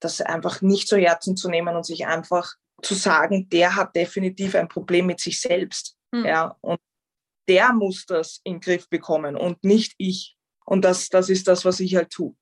das 0.04 0.22
einfach 0.22 0.62
nicht 0.62 0.88
zu 0.88 0.98
Herzen 0.98 1.36
zu 1.36 1.50
nehmen 1.50 1.76
und 1.76 1.86
sich 1.86 2.06
einfach 2.06 2.54
zu 2.82 2.94
sagen, 2.94 3.50
der 3.50 3.76
hat 3.76 3.96
definitiv 3.96 4.56
ein 4.56 4.68
Problem 4.68 5.06
mit 5.06 5.20
sich 5.20 5.40
selbst. 5.40 5.96
Mhm. 6.12 6.26
Ja, 6.26 6.58
und 6.62 6.80
der 7.48 7.74
muss 7.74 8.06
das 8.06 8.42
in 8.44 8.56
den 8.56 8.60
Griff 8.62 8.90
bekommen 8.90 9.36
und 9.36 9.64
nicht 9.64 9.94
ich. 9.98 10.36
Und 10.66 10.86
das, 10.86 11.10
das 11.10 11.30
ist 11.30 11.48
das, 11.48 11.66
was 11.66 11.80
ich 11.80 11.96
halt 11.96 12.10
tue. 12.10 12.36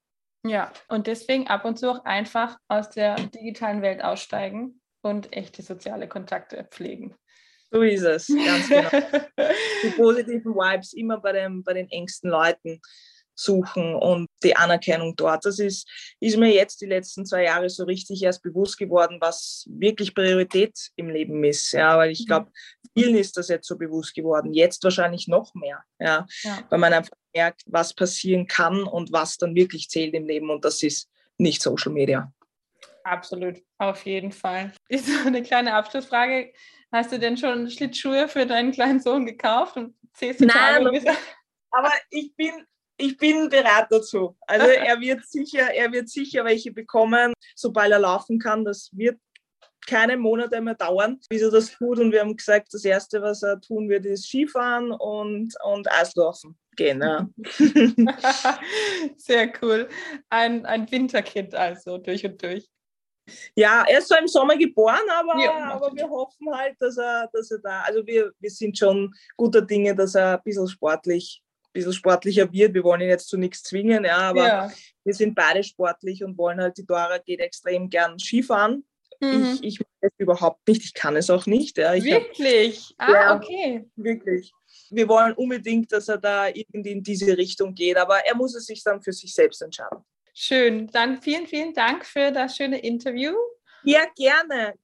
Ja, 0.45 0.71
und 0.87 1.07
deswegen 1.07 1.47
ab 1.47 1.65
und 1.65 1.77
zu 1.77 1.91
auch 1.91 2.03
einfach 2.05 2.57
aus 2.67 2.89
der 2.89 3.15
digitalen 3.15 3.81
Welt 3.81 4.03
aussteigen 4.03 4.81
und 5.01 5.33
echte 5.33 5.61
soziale 5.61 6.07
Kontakte 6.07 6.67
pflegen. 6.71 7.15
So 7.71 7.81
ist 7.81 8.03
es, 8.03 8.27
ganz 8.27 8.69
genau. 8.69 8.89
Die 9.83 9.89
positiven 9.91 10.53
Vibes 10.53 10.93
immer 10.93 11.19
bei, 11.19 11.31
dem, 11.31 11.63
bei 11.63 11.73
den 11.73 11.89
engsten 11.89 12.29
Leuten 12.29 12.81
suchen 13.43 13.95
und 13.95 14.27
die 14.43 14.55
Anerkennung 14.55 15.15
dort. 15.15 15.45
Das 15.45 15.59
ist, 15.59 15.87
ist 16.19 16.37
mir 16.37 16.53
jetzt 16.53 16.81
die 16.81 16.85
letzten 16.85 17.25
zwei 17.25 17.43
Jahre 17.43 17.69
so 17.69 17.83
richtig 17.83 18.21
erst 18.23 18.43
bewusst 18.43 18.77
geworden, 18.77 19.17
was 19.19 19.65
wirklich 19.69 20.13
Priorität 20.13 20.77
im 20.95 21.09
Leben 21.09 21.43
ist. 21.43 21.71
Ja, 21.71 21.97
weil 21.97 22.11
ich 22.11 22.21
mhm. 22.21 22.25
glaube, 22.25 22.51
vielen 22.97 23.15
ist 23.15 23.37
das 23.37 23.49
jetzt 23.49 23.67
so 23.67 23.77
bewusst 23.77 24.13
geworden. 24.13 24.53
Jetzt 24.53 24.83
wahrscheinlich 24.83 25.27
noch 25.27 25.53
mehr. 25.53 25.83
Ja, 25.99 26.25
ja, 26.43 26.59
weil 26.69 26.79
man 26.79 26.93
einfach 26.93 27.11
merkt, 27.33 27.63
was 27.65 27.93
passieren 27.93 28.47
kann 28.47 28.83
und 28.83 29.11
was 29.11 29.37
dann 29.37 29.55
wirklich 29.55 29.89
zählt 29.89 30.13
im 30.13 30.25
Leben. 30.25 30.49
Und 30.49 30.65
das 30.65 30.83
ist 30.83 31.09
nicht 31.37 31.61
Social 31.61 31.91
Media. 31.91 32.31
Absolut, 33.03 33.57
auf 33.77 34.05
jeden 34.05 34.31
Fall. 34.31 34.73
Ist 34.87 35.07
so 35.07 35.27
eine 35.27 35.41
kleine 35.41 35.73
Abschlussfrage. 35.73 36.53
Hast 36.91 37.11
du 37.11 37.17
denn 37.17 37.37
schon 37.37 37.69
Schlittschuhe 37.69 38.27
für 38.27 38.45
deinen 38.45 38.71
kleinen 38.71 38.99
Sohn 38.99 39.25
gekauft 39.25 39.77
und 39.77 39.95
zählst 40.13 40.41
du 40.41 40.45
Nein, 40.45 40.85
aber 41.71 41.91
ich 42.09 42.35
bin 42.35 42.51
ich 43.01 43.17
bin 43.17 43.49
bereit 43.49 43.87
dazu. 43.89 44.37
Also 44.41 44.67
er 44.67 44.99
wird 44.99 45.25
sicher, 45.25 45.73
er 45.73 45.91
wird 45.91 46.09
sicher 46.09 46.45
welche 46.45 46.71
bekommen, 46.71 47.33
sobald 47.55 47.91
er 47.91 47.99
laufen 47.99 48.39
kann. 48.39 48.63
Das 48.63 48.89
wird 48.93 49.19
keine 49.87 50.17
Monate 50.17 50.61
mehr 50.61 50.75
dauern, 50.75 51.19
bis 51.29 51.41
er 51.41 51.51
das 51.51 51.71
tut. 51.71 51.99
Und 51.99 52.11
wir 52.11 52.21
haben 52.21 52.35
gesagt, 52.35 52.73
das 52.73 52.85
Erste, 52.85 53.21
was 53.21 53.43
er 53.43 53.59
tun 53.59 53.89
wird, 53.89 54.05
ist 54.05 54.27
Skifahren 54.27 54.91
und, 54.91 55.53
und 55.63 55.91
Eislaufen 55.91 56.57
gehen. 56.75 57.01
Ja. 57.01 57.27
Sehr 59.17 59.51
cool. 59.61 59.89
Ein, 60.29 60.65
ein 60.65 60.89
Winterkind 60.89 61.55
also, 61.55 61.97
durch 61.97 62.25
und 62.25 62.41
durch. 62.41 62.69
Ja, 63.55 63.85
er 63.87 63.99
ist 63.99 64.07
zwar 64.07 64.19
im 64.19 64.27
Sommer 64.27 64.57
geboren, 64.57 65.07
aber, 65.09 65.41
ja, 65.41 65.71
aber 65.71 65.95
wir 65.95 66.09
hoffen 66.09 66.47
halt, 66.53 66.75
dass 66.79 66.97
er, 66.97 67.29
dass 67.31 67.51
er 67.51 67.59
da, 67.59 67.81
also 67.81 68.05
wir, 68.05 68.31
wir 68.39 68.49
sind 68.49 68.77
schon 68.77 69.13
guter 69.37 69.61
Dinge, 69.61 69.95
dass 69.95 70.15
er 70.15 70.37
ein 70.37 70.43
bisschen 70.43 70.67
sportlich 70.67 71.41
bisschen 71.73 71.93
sportlicher 71.93 72.51
wird. 72.51 72.73
Wir 72.73 72.83
wollen 72.83 73.01
ihn 73.01 73.09
jetzt 73.09 73.27
zu 73.27 73.37
nichts 73.37 73.63
zwingen, 73.63 74.03
ja, 74.03 74.17
aber 74.17 74.47
ja. 74.47 74.71
wir 75.03 75.13
sind 75.13 75.35
beide 75.35 75.63
sportlich 75.63 76.23
und 76.23 76.37
wollen 76.37 76.59
halt, 76.59 76.77
die 76.77 76.85
Dora 76.85 77.17
geht 77.17 77.39
extrem 77.39 77.89
gern 77.89 78.19
Skifahren. 78.19 78.85
Mhm. 79.19 79.59
Ich, 79.61 79.63
ich 79.63 79.79
mache 79.79 79.89
es 80.01 80.11
überhaupt 80.17 80.67
nicht, 80.67 80.83
ich 80.83 80.93
kann 80.93 81.15
es 81.15 81.29
auch 81.29 81.45
nicht. 81.45 81.77
Ja. 81.77 81.93
Ich 81.93 82.03
wirklich? 82.03 82.95
Hab, 82.99 83.09
ah, 83.09 83.13
ja, 83.13 83.35
okay. 83.35 83.85
Wirklich. 83.95 84.51
Wir 84.89 85.07
wollen 85.07 85.33
unbedingt, 85.33 85.91
dass 85.91 86.07
er 86.09 86.17
da 86.17 86.47
irgendwie 86.47 86.91
in 86.91 87.03
diese 87.03 87.37
Richtung 87.37 87.73
geht, 87.75 87.97
aber 87.97 88.25
er 88.25 88.35
muss 88.35 88.55
es 88.55 88.65
sich 88.65 88.83
dann 88.83 89.01
für 89.01 89.13
sich 89.13 89.33
selbst 89.33 89.61
entscheiden. 89.61 89.99
Schön. 90.33 90.87
Dann 90.87 91.21
vielen, 91.21 91.45
vielen 91.45 91.73
Dank 91.73 92.05
für 92.05 92.31
das 92.31 92.55
schöne 92.55 92.79
Interview. 92.79 93.33
Ja, 93.83 94.01
gerne. 94.15 94.73